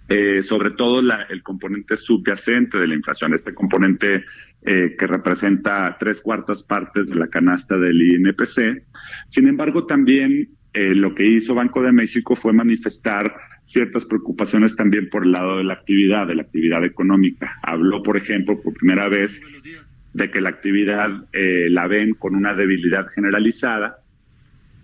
[0.09, 4.23] eh, sobre todo la, el componente subyacente de la inflación, este componente
[4.61, 8.85] eh, que representa tres cuartas partes de la canasta del INPC.
[9.29, 13.35] Sin embargo, también eh, lo que hizo Banco de México fue manifestar
[13.65, 17.59] ciertas preocupaciones también por el lado de la actividad, de la actividad económica.
[17.63, 19.41] Habló, por ejemplo, por primera vez
[20.13, 23.97] de que la actividad eh, la ven con una debilidad generalizada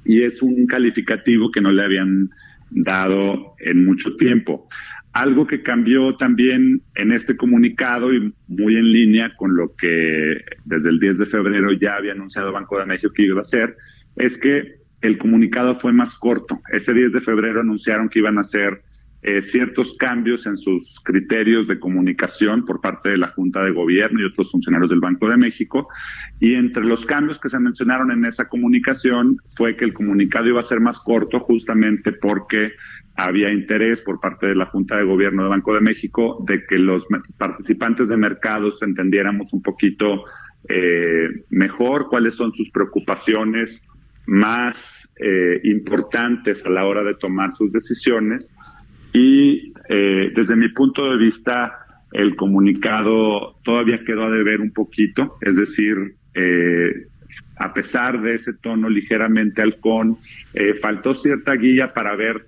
[0.06, 2.30] y es un calificativo que no le habían
[2.70, 4.68] dado en mucho tiempo.
[5.14, 10.90] Algo que cambió también en este comunicado y muy en línea con lo que desde
[10.90, 13.76] el 10 de febrero ya había anunciado Banco de México que iba a hacer,
[14.16, 16.62] es que el comunicado fue más corto.
[16.72, 18.82] Ese 10 de febrero anunciaron que iban a hacer
[19.26, 24.20] eh, ciertos cambios en sus criterios de comunicación por parte de la Junta de Gobierno
[24.20, 25.88] y otros funcionarios del Banco de México.
[26.42, 30.60] Y entre los cambios que se mencionaron en esa comunicación fue que el comunicado iba
[30.60, 32.74] a ser más corto justamente porque
[33.16, 36.78] había interés por parte de la Junta de Gobierno del Banco de México de que
[36.78, 37.06] los
[37.38, 40.26] participantes de mercados entendiéramos un poquito
[40.68, 43.88] eh, mejor cuáles son sus preocupaciones
[44.26, 48.54] más eh, importantes a la hora de tomar sus decisiones
[49.14, 51.80] y eh, desde mi punto de vista
[52.12, 56.16] el comunicado todavía quedó a deber un poquito, es decir,
[57.58, 60.18] a pesar de ese tono ligeramente halcón,
[60.80, 62.46] faltó cierta guía para ver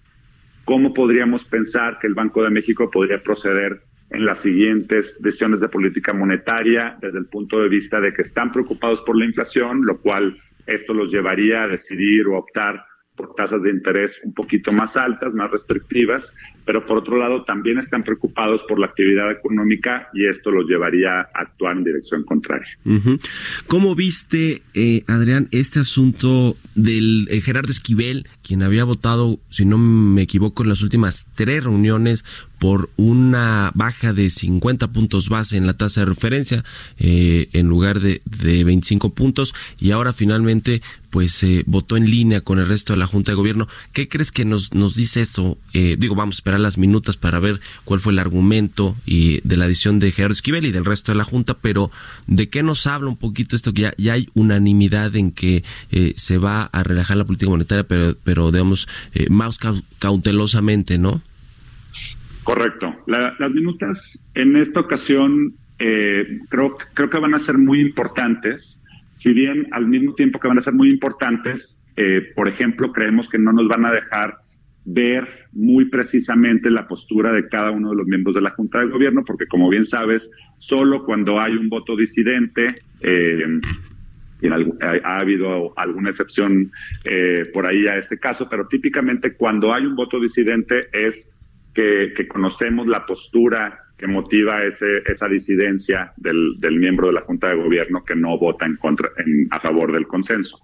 [0.66, 5.70] cómo podríamos pensar que el Banco de México podría proceder en las siguientes decisiones de
[5.70, 10.00] política monetaria desde el punto de vista de que están preocupados por la inflación, lo
[10.00, 10.38] cual
[10.68, 12.84] esto los llevaría a decidir o optar
[13.16, 16.34] por tasas de interés un poquito más altas, más restrictivas,
[16.66, 21.20] pero por otro lado también están preocupados por la actividad económica y esto los llevaría
[21.20, 22.68] a actuar en dirección contraria.
[23.68, 29.78] ¿Cómo viste, eh, Adrián, este asunto del eh, Gerardo Esquivel, quien había votado, si no
[29.78, 32.26] me equivoco, en las últimas tres reuniones
[32.66, 36.64] por una baja de 50 puntos base en la tasa de referencia
[36.98, 42.42] eh, en lugar de, de 25 puntos y ahora finalmente pues se votó en línea
[42.42, 43.68] con el resto de la Junta de Gobierno.
[43.94, 45.60] ¿Qué crees que nos, nos dice esto?
[45.74, 49.66] digo, vamos a esperar las minutas para ver cuál fue el argumento y de la
[49.66, 51.92] adición de Gerardo Esquivel y del resto de la Junta, pero
[52.26, 53.74] ¿de qué nos habla un poquito esto?
[53.74, 57.88] Que ya, ya hay unanimidad en que eh, se va a relajar la política monetaria,
[57.88, 59.60] pero, pero digamos, eh, más
[60.00, 61.22] cautelosamente, ¿no?
[62.46, 62.96] Correcto.
[63.08, 68.82] las minutas en esta ocasión eh, creo, creo que van a ser muy importantes,
[69.16, 71.82] si bien al mismo tiempo que van a ser muy importantes,
[72.36, 74.36] por ejemplo, creemos que no nos van a dejar
[74.86, 78.88] ver muy precisamente la postura de cada uno de los miembros de la Junta de
[78.88, 80.30] Gobierno, porque como bien sabes,
[80.60, 83.60] solo cuando hay un voto disidente, eh,
[84.42, 86.72] y ha, habido alguna excepción
[87.10, 91.32] eh, por ahí a este caso, pero típicamente cuando hay un voto disidente es
[91.76, 97.56] que, conocemos la postura que motiva ese, esa disidencia del, miembro de la Junta de
[97.56, 100.60] Gobierno que no vota en contra, en, a favor del consenso.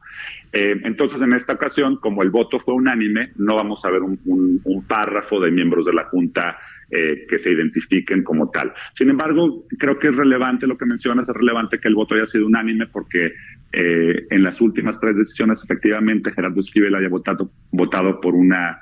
[0.51, 4.83] Eh, entonces, en esta ocasión, como el voto fue unánime, no vamos a ver un,
[4.87, 6.57] párrafo de miembros de la Junta
[6.89, 8.73] eh, que se identifiquen como tal.
[8.93, 12.25] Sin embargo, creo que es relevante lo que mencionas, es relevante que el voto haya
[12.25, 13.31] sido unánime porque
[13.71, 18.81] eh, en las últimas tres decisiones, efectivamente, Gerardo Esquivel haya votado, votado por una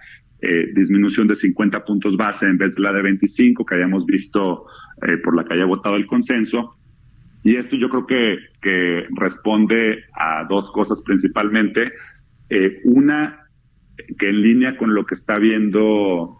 [0.74, 4.66] disminución de 50 puntos base en vez de la de 25 que habíamos visto
[5.24, 6.80] por la que haya votado el consenso.
[7.44, 11.92] Y esto yo creo que, que responde a dos cosas principalmente.
[12.50, 13.46] Eh, una,
[14.18, 16.38] que en línea con lo que está viendo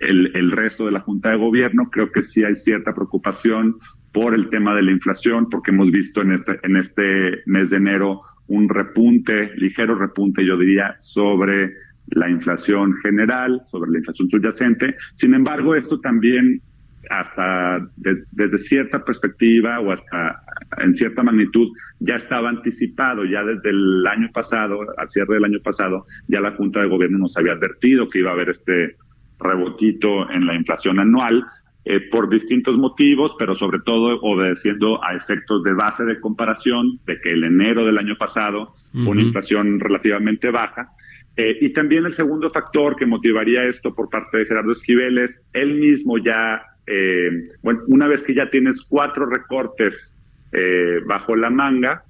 [0.00, 3.76] el, el, resto de la Junta de Gobierno, creo que sí hay cierta preocupación
[4.12, 7.76] por el tema de la inflación, porque hemos visto en este, en este mes de
[7.76, 11.74] enero un repunte, ligero repunte, yo diría, sobre
[12.08, 14.96] la inflación general, sobre la inflación subyacente.
[15.14, 16.60] Sin embargo, esto también
[17.08, 20.42] hasta desde cierta perspectiva o hasta
[20.78, 21.68] en cierta magnitud
[22.00, 26.52] ya estaba anticipado, ya desde el año pasado, al cierre del año pasado, ya la
[26.52, 28.96] Junta de Gobierno nos había advertido que iba a haber este
[29.38, 31.44] rebotito en la inflación anual
[31.84, 37.20] eh, por distintos motivos, pero sobre todo obedeciendo a efectos de base de comparación de
[37.20, 40.88] que el enero del año pasado fue una inflación relativamente baja.
[41.36, 45.40] Eh, y también el segundo factor que motivaría esto por parte de Gerardo Esquivel es
[45.52, 50.16] él mismo ya eh, bueno, una vez que ya tienes cuatro recortes
[50.52, 52.04] eh, bajo la manga,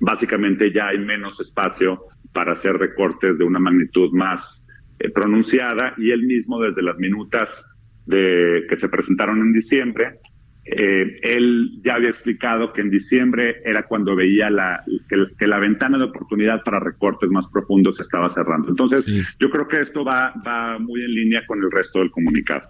[0.00, 4.66] básicamente ya hay menos espacio para hacer recortes de una magnitud más
[4.98, 7.48] eh, pronunciada y él mismo desde las minutas
[8.06, 10.18] de, que se presentaron en diciembre
[10.64, 15.98] eh, él ya había explicado que en diciembre era cuando veía la, que, la ventana
[15.98, 18.68] de oportunidad para recortes más profundos se estaba cerrando.
[18.68, 19.04] Entonces,
[19.40, 22.68] yo creo que esto va, va muy en línea con el resto del comunicado.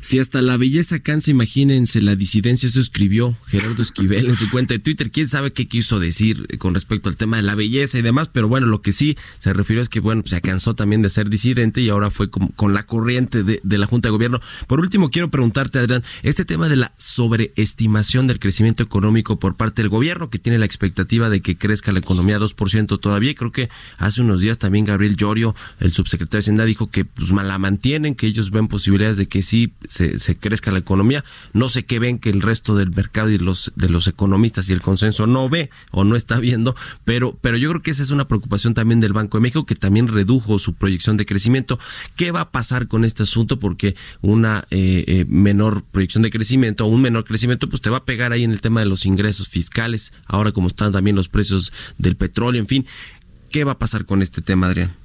[0.00, 4.72] Si hasta la belleza cansa, imagínense la disidencia, eso escribió Gerardo Esquivel en su cuenta
[4.72, 5.10] de Twitter.
[5.10, 8.28] ¿Quién sabe qué quiso decir con respecto al tema de la belleza y demás?
[8.28, 11.28] Pero bueno, lo que sí se refirió es que, bueno, se cansó también de ser
[11.28, 14.40] disidente y ahora fue con, con la corriente de, de la Junta de Gobierno.
[14.66, 19.82] Por último, quiero preguntarte, Adrián, este tema de la sobreestimación del crecimiento económico por parte
[19.82, 23.34] del gobierno, que tiene la expectativa de que crezca la economía 2% todavía.
[23.34, 27.30] creo que hace unos días también Gabriel Llorio, el subsecretario de Hacienda, dijo que pues,
[27.30, 31.24] la mantienen, que ellos ven posibilidades de que sí se, crezca la economía.
[31.52, 34.72] No sé qué ven que el resto del mercado y los, de los economistas y
[34.72, 38.10] el consenso no ve o no está viendo, pero, pero yo creo que esa es
[38.10, 41.78] una preocupación también del Banco de México, que también redujo su proyección de crecimiento.
[42.16, 43.58] ¿Qué va a pasar con este asunto?
[43.58, 48.04] Porque una eh, eh, menor proyección de crecimiento un menor crecimiento, pues te va a
[48.04, 51.72] pegar ahí en el tema de los ingresos fiscales, ahora como están también los precios
[51.98, 52.86] del petróleo, en fin.
[53.50, 55.01] ¿Qué va a pasar con este tema, Adrián?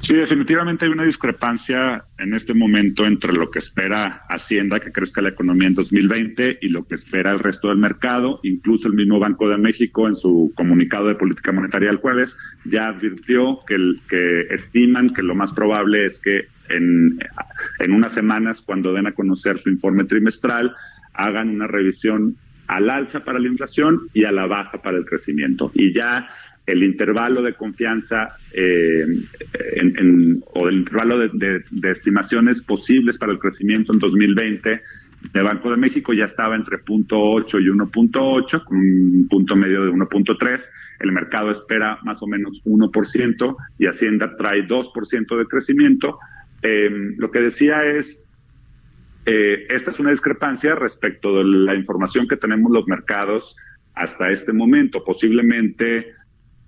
[0.00, 5.20] Sí, definitivamente hay una discrepancia en este momento entre lo que espera Hacienda que crezca
[5.20, 8.40] la economía en 2020 y lo que espera el resto del mercado.
[8.44, 12.88] Incluso el mismo Banco de México en su comunicado de política monetaria el jueves ya
[12.88, 17.18] advirtió que, el, que estiman que lo más probable es que en,
[17.80, 20.74] en unas semanas, cuando den a conocer su informe trimestral,
[21.12, 22.36] hagan una revisión
[22.68, 25.70] al alza para la inflación y a la baja para el crecimiento.
[25.74, 26.28] Y ya
[26.68, 29.04] el intervalo de confianza eh,
[30.54, 34.80] o el intervalo de, estimaciones posibles para el crecimiento en 2020
[35.32, 39.90] de Banco de México ya estaba entre 0.8 y 1.8, con un punto medio de
[39.90, 40.62] 1.3.
[41.00, 46.18] El mercado espera más o menos 1% y Hacienda trae 2% de crecimiento.
[46.62, 48.22] Eh, lo que decía es,
[49.26, 53.56] eh, esta es una discrepancia respecto de la información que tenemos los mercados
[53.94, 55.02] hasta este momento.
[55.04, 56.14] Posiblemente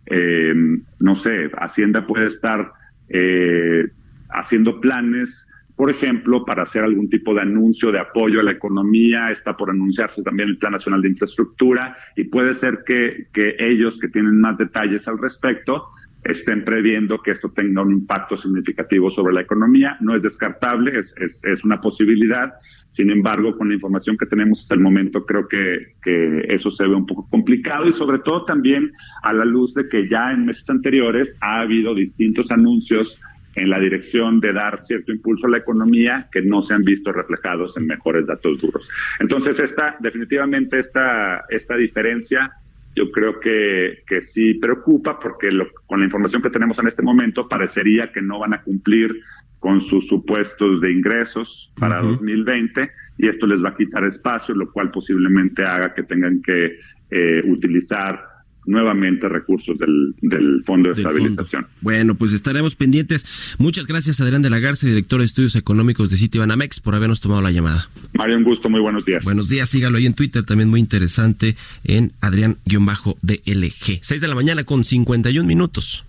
[0.06, 0.54] eh,
[0.98, 2.72] no sé, Hacienda puede estar
[3.08, 3.88] eh,
[4.30, 9.30] haciendo planes, por ejemplo, para hacer algún tipo de anuncio de apoyo a la economía,
[9.30, 13.98] está por anunciarse también el Plan Nacional de Infraestructura y puede ser que, que ellos
[13.98, 15.88] que tienen más detalles al respecto
[16.24, 19.96] estén previendo que esto tenga un impacto significativo sobre la economía.
[20.00, 22.52] No es descartable, es, es, es una posibilidad.
[22.90, 26.86] Sin embargo, con la información que tenemos hasta el momento, creo que, que, eso se
[26.86, 28.92] ve un poco complicado y sobre todo también
[29.22, 33.20] a la luz de que ya en meses anteriores ha habido distintos anuncios
[33.54, 37.12] en la dirección de dar cierto impulso a la economía que no se han visto
[37.12, 38.88] reflejados en mejores datos duros.
[39.18, 42.52] Entonces, esta, definitivamente esta, esta diferencia
[42.94, 47.02] yo creo que, que sí preocupa porque lo, con la información que tenemos en este
[47.02, 49.20] momento parecería que no van a cumplir
[49.58, 54.72] con sus supuestos de ingresos para 2020 y esto les va a quitar espacio, lo
[54.72, 56.78] cual posiblemente haga que tengan que
[57.10, 58.29] eh, utilizar
[58.70, 61.66] nuevamente recursos del, del Fondo de Estabilización.
[61.80, 63.26] Bueno, pues estaremos pendientes.
[63.58, 67.42] Muchas gracias, Adrián de la Garza, director de Estudios Económicos de Citibanamex, por habernos tomado
[67.42, 67.90] la llamada.
[68.14, 69.24] Mario, un gusto, muy buenos días.
[69.24, 74.00] Buenos días, sígalo ahí en Twitter, también muy interesante, en Adrián-DLG.
[74.02, 76.04] 6 de la mañana con 51 minutos.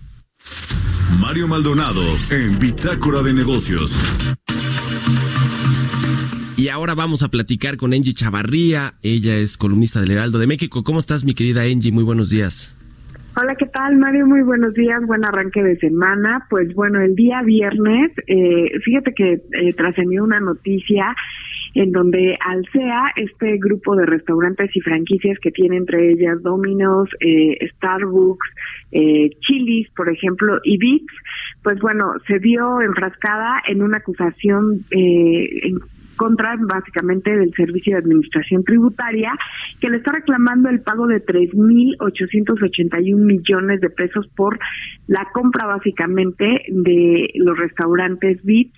[1.20, 3.98] Mario Maldonado en Bitácora de Negocios.
[6.82, 8.96] Ahora vamos a platicar con Angie Chavarría.
[9.04, 10.84] Ella es columnista del Heraldo de México.
[10.84, 11.92] ¿Cómo estás, mi querida Angie?
[11.92, 12.76] Muy buenos días.
[13.40, 14.26] Hola, ¿qué tal, Mario?
[14.26, 16.48] Muy buenos días, buen arranque de semana.
[16.50, 21.16] Pues bueno, el día viernes, eh, fíjate que eh, trascendió una noticia
[21.76, 27.60] en donde Alsea, este grupo de restaurantes y franquicias que tiene entre ellas Domino's, eh,
[27.76, 28.48] Starbucks,
[28.92, 31.14] eh, Chili's, por ejemplo, y Vips,
[31.62, 35.74] pues bueno, se vio enfrascada en una acusación eh,
[36.22, 39.34] contra básicamente del Servicio de Administración Tributaria,
[39.80, 44.60] que le está reclamando el pago de 3.881 millones de pesos por
[45.08, 48.72] la compra básicamente de los restaurantes VIP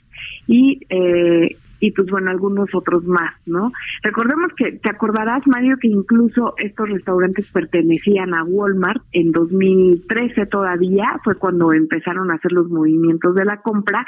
[0.47, 3.73] y eh, y pues bueno, algunos otros más, ¿no?
[4.03, 11.19] Recordemos que, te acordarás, Mario, que incluso estos restaurantes pertenecían a Walmart en 2013 todavía,
[11.25, 14.05] fue cuando empezaron a hacer los movimientos de la compra,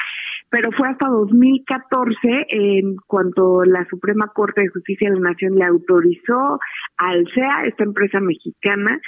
[0.49, 5.65] pero fue hasta 2014 en cuanto la Suprema Corte de Justicia de la Nación le
[5.65, 6.57] autorizó
[6.95, 9.01] al SEA, esta empresa mexicana,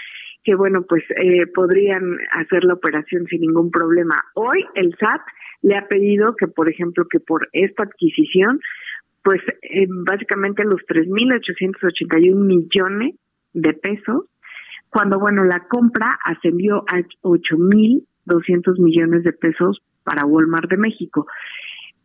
[0.44, 4.22] que bueno, pues eh, podrían hacer la operación sin ningún problema.
[4.34, 5.22] Hoy el SAT
[5.62, 8.60] le ha pedido que, por ejemplo, que por esta adquisición,
[9.24, 13.16] pues eh, básicamente los 3.881 millones
[13.54, 14.26] de pesos,
[14.90, 21.28] cuando, bueno, la compra ascendió a 8.200 millones de pesos para Walmart de México.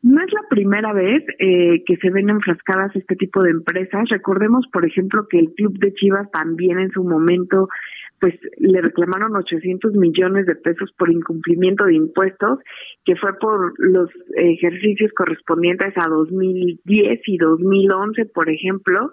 [0.03, 4.09] No es la primera vez eh, que se ven enfrascadas este tipo de empresas.
[4.09, 7.69] Recordemos, por ejemplo, que el Club de Chivas también en su momento
[8.23, 12.61] pues le reclamaron 800 millones de pesos por incumplimiento de impuestos,
[13.05, 19.11] que fue por los ejercicios correspondientes a 2010 y 2011, por ejemplo.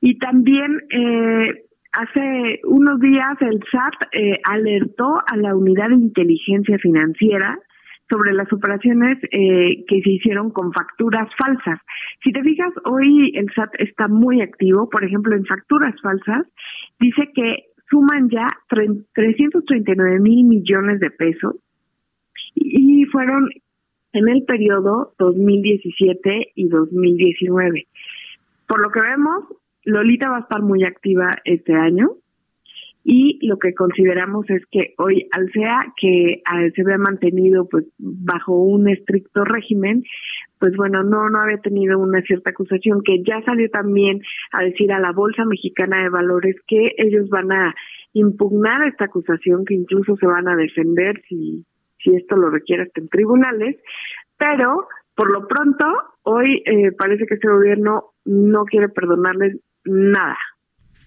[0.00, 6.78] Y también eh, hace unos días el SAT eh, alertó a la unidad de inteligencia
[6.78, 7.58] financiera
[8.10, 11.78] sobre las operaciones eh, que se hicieron con facturas falsas.
[12.24, 16.46] Si te fijas, hoy el SAT está muy activo, por ejemplo, en facturas falsas,
[16.98, 21.56] dice que suman ya 339 mil millones de pesos
[22.54, 23.48] y fueron
[24.12, 27.86] en el periodo 2017 y 2019.
[28.66, 29.44] Por lo que vemos,
[29.84, 32.10] Lolita va a estar muy activa este año
[33.02, 36.42] y lo que consideramos es que hoy Alsea, que
[36.74, 40.04] se había mantenido pues bajo un estricto régimen,
[40.60, 44.20] pues bueno, no, no había tenido una cierta acusación que ya salió también
[44.52, 47.74] a decir a la Bolsa Mexicana de Valores que ellos van a
[48.12, 51.64] impugnar esta acusación, que incluso se van a defender si,
[51.98, 53.76] si esto lo requiere hasta en tribunales,
[54.36, 55.86] pero por lo pronto
[56.24, 60.36] hoy eh, parece que este gobierno no quiere perdonarles nada.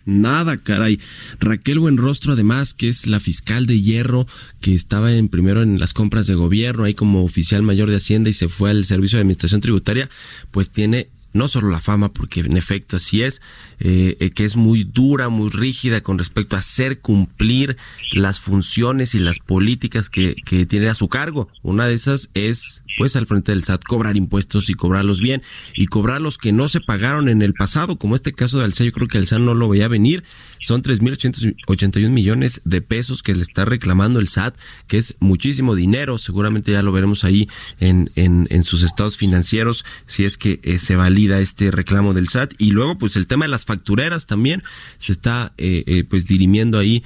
[0.06, 1.00] Nada, caray.
[1.40, 4.28] Raquel Buenrostro, además, que es la fiscal de hierro,
[4.60, 8.30] que estaba en primero en las compras de gobierno, ahí como oficial mayor de Hacienda
[8.30, 10.10] y se fue al Servicio de Administración Tributaria,
[10.52, 13.42] pues tiene no solo la fama, porque en efecto así es,
[13.80, 17.78] eh, eh, que es muy dura, muy rígida con respecto a hacer cumplir
[18.14, 21.50] las funciones y las políticas que, que tiene a su cargo.
[21.62, 25.42] Una de esas es pues al frente del SAT cobrar impuestos y cobrarlos bien
[25.74, 28.86] y cobrar los que no se pagaron en el pasado, como este caso de Alcea,
[28.86, 30.24] yo creo que SAT no lo veía venir,
[30.64, 34.56] son 3.881 millones de pesos que le está reclamando el SAT,
[34.88, 37.50] que es muchísimo dinero, seguramente ya lo veremos ahí
[37.80, 42.54] en, en, sus estados financieros, si es que eh, se valida este reclamo del SAT,
[42.58, 44.64] y luego pues el tema de las factureras también
[44.98, 47.04] se está eh, eh, pues dirimiendo ahí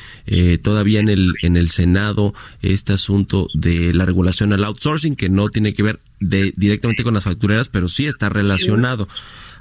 [0.61, 5.49] todavía en el, en el Senado este asunto de la regulación al outsourcing, que no
[5.49, 9.07] tiene que ver de, directamente con las factureras, pero sí está relacionado.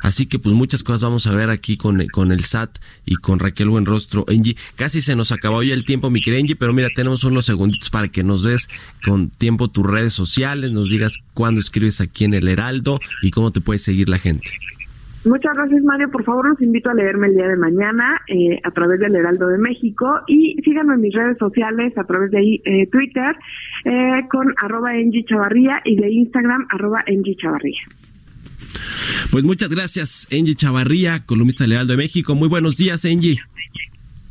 [0.02, 3.38] Así que pues muchas cosas vamos a ver aquí con, con el SAT y con
[3.38, 4.24] Raquel Buenrostro.
[4.28, 7.46] Engie, casi se nos acabó ya el tiempo, mi querida Engie, pero mira, tenemos unos
[7.46, 8.68] segunditos para que nos des
[9.04, 13.52] con tiempo tus redes sociales, nos digas cuándo escribes aquí en el Heraldo y cómo
[13.52, 14.50] te puede seguir la gente.
[15.26, 16.08] Muchas gracias, Mario.
[16.10, 19.48] Por favor, los invito a leerme el día de mañana eh, a través del Heraldo
[19.48, 23.34] de México y síganme en mis redes sociales a través de eh, Twitter
[23.84, 24.90] eh, con arroba
[25.28, 27.04] Chavarría y de Instagram arroba
[27.42, 27.80] Chavarría.
[29.30, 32.34] Pues muchas gracias, Engie Chavarría, columnista del Heraldo de México.
[32.34, 33.40] Muy buenos días, Engie.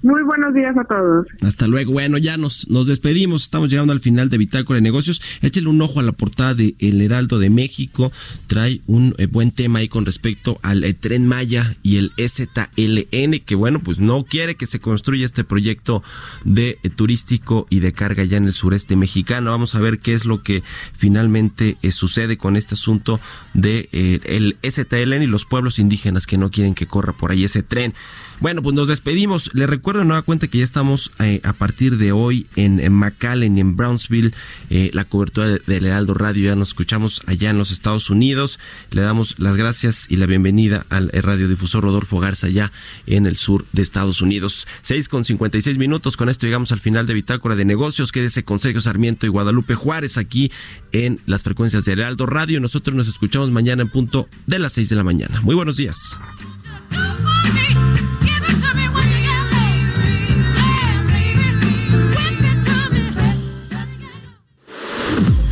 [0.06, 1.26] Muy buenos días a todos.
[1.42, 1.92] Hasta luego.
[1.92, 3.42] Bueno, ya nos, nos despedimos.
[3.42, 5.20] Estamos llegando al final de Bitácora de Negocios.
[5.42, 8.12] Échale un ojo a la portada de El Heraldo de México.
[8.46, 13.40] Trae un eh, buen tema ahí con respecto al eh, Tren Maya y el STLN,
[13.44, 16.04] que bueno, pues no quiere que se construya este proyecto
[16.44, 19.50] de eh, turístico y de carga ya en el sureste mexicano.
[19.50, 20.62] Vamos a ver qué es lo que
[20.94, 23.20] finalmente sucede con este asunto
[23.56, 27.64] de el STLN y los pueblos indígenas que no quieren que corra por ahí ese
[27.64, 27.96] tren.
[28.40, 29.50] Bueno, pues nos despedimos.
[29.54, 33.62] Le recuerdo nueva cuenta que ya estamos eh, a partir de hoy en, McAllen y
[33.62, 34.34] en Brownsville.
[34.70, 38.60] Eh, la cobertura del Heraldo Radio ya nos escuchamos allá en los Estados Unidos.
[38.92, 42.72] Le damos las gracias y la bienvenida al radiodifusor Rodolfo Garza allá
[43.08, 44.68] en el sur de Estados Unidos.
[44.82, 46.18] 6 con 56 minutos.
[46.18, 48.12] Con esto llegamos al final de Bitácora de Negocios.
[48.12, 50.52] Quédese con Sergio Sarmiento y Guadalupe Juárez aquí
[50.92, 52.60] en las frecuencias del Heraldo Radio.
[52.60, 55.42] Nosotros nos escuchamos mañana en punto de las 6 de la mañana.
[55.42, 56.20] Muy buenos días.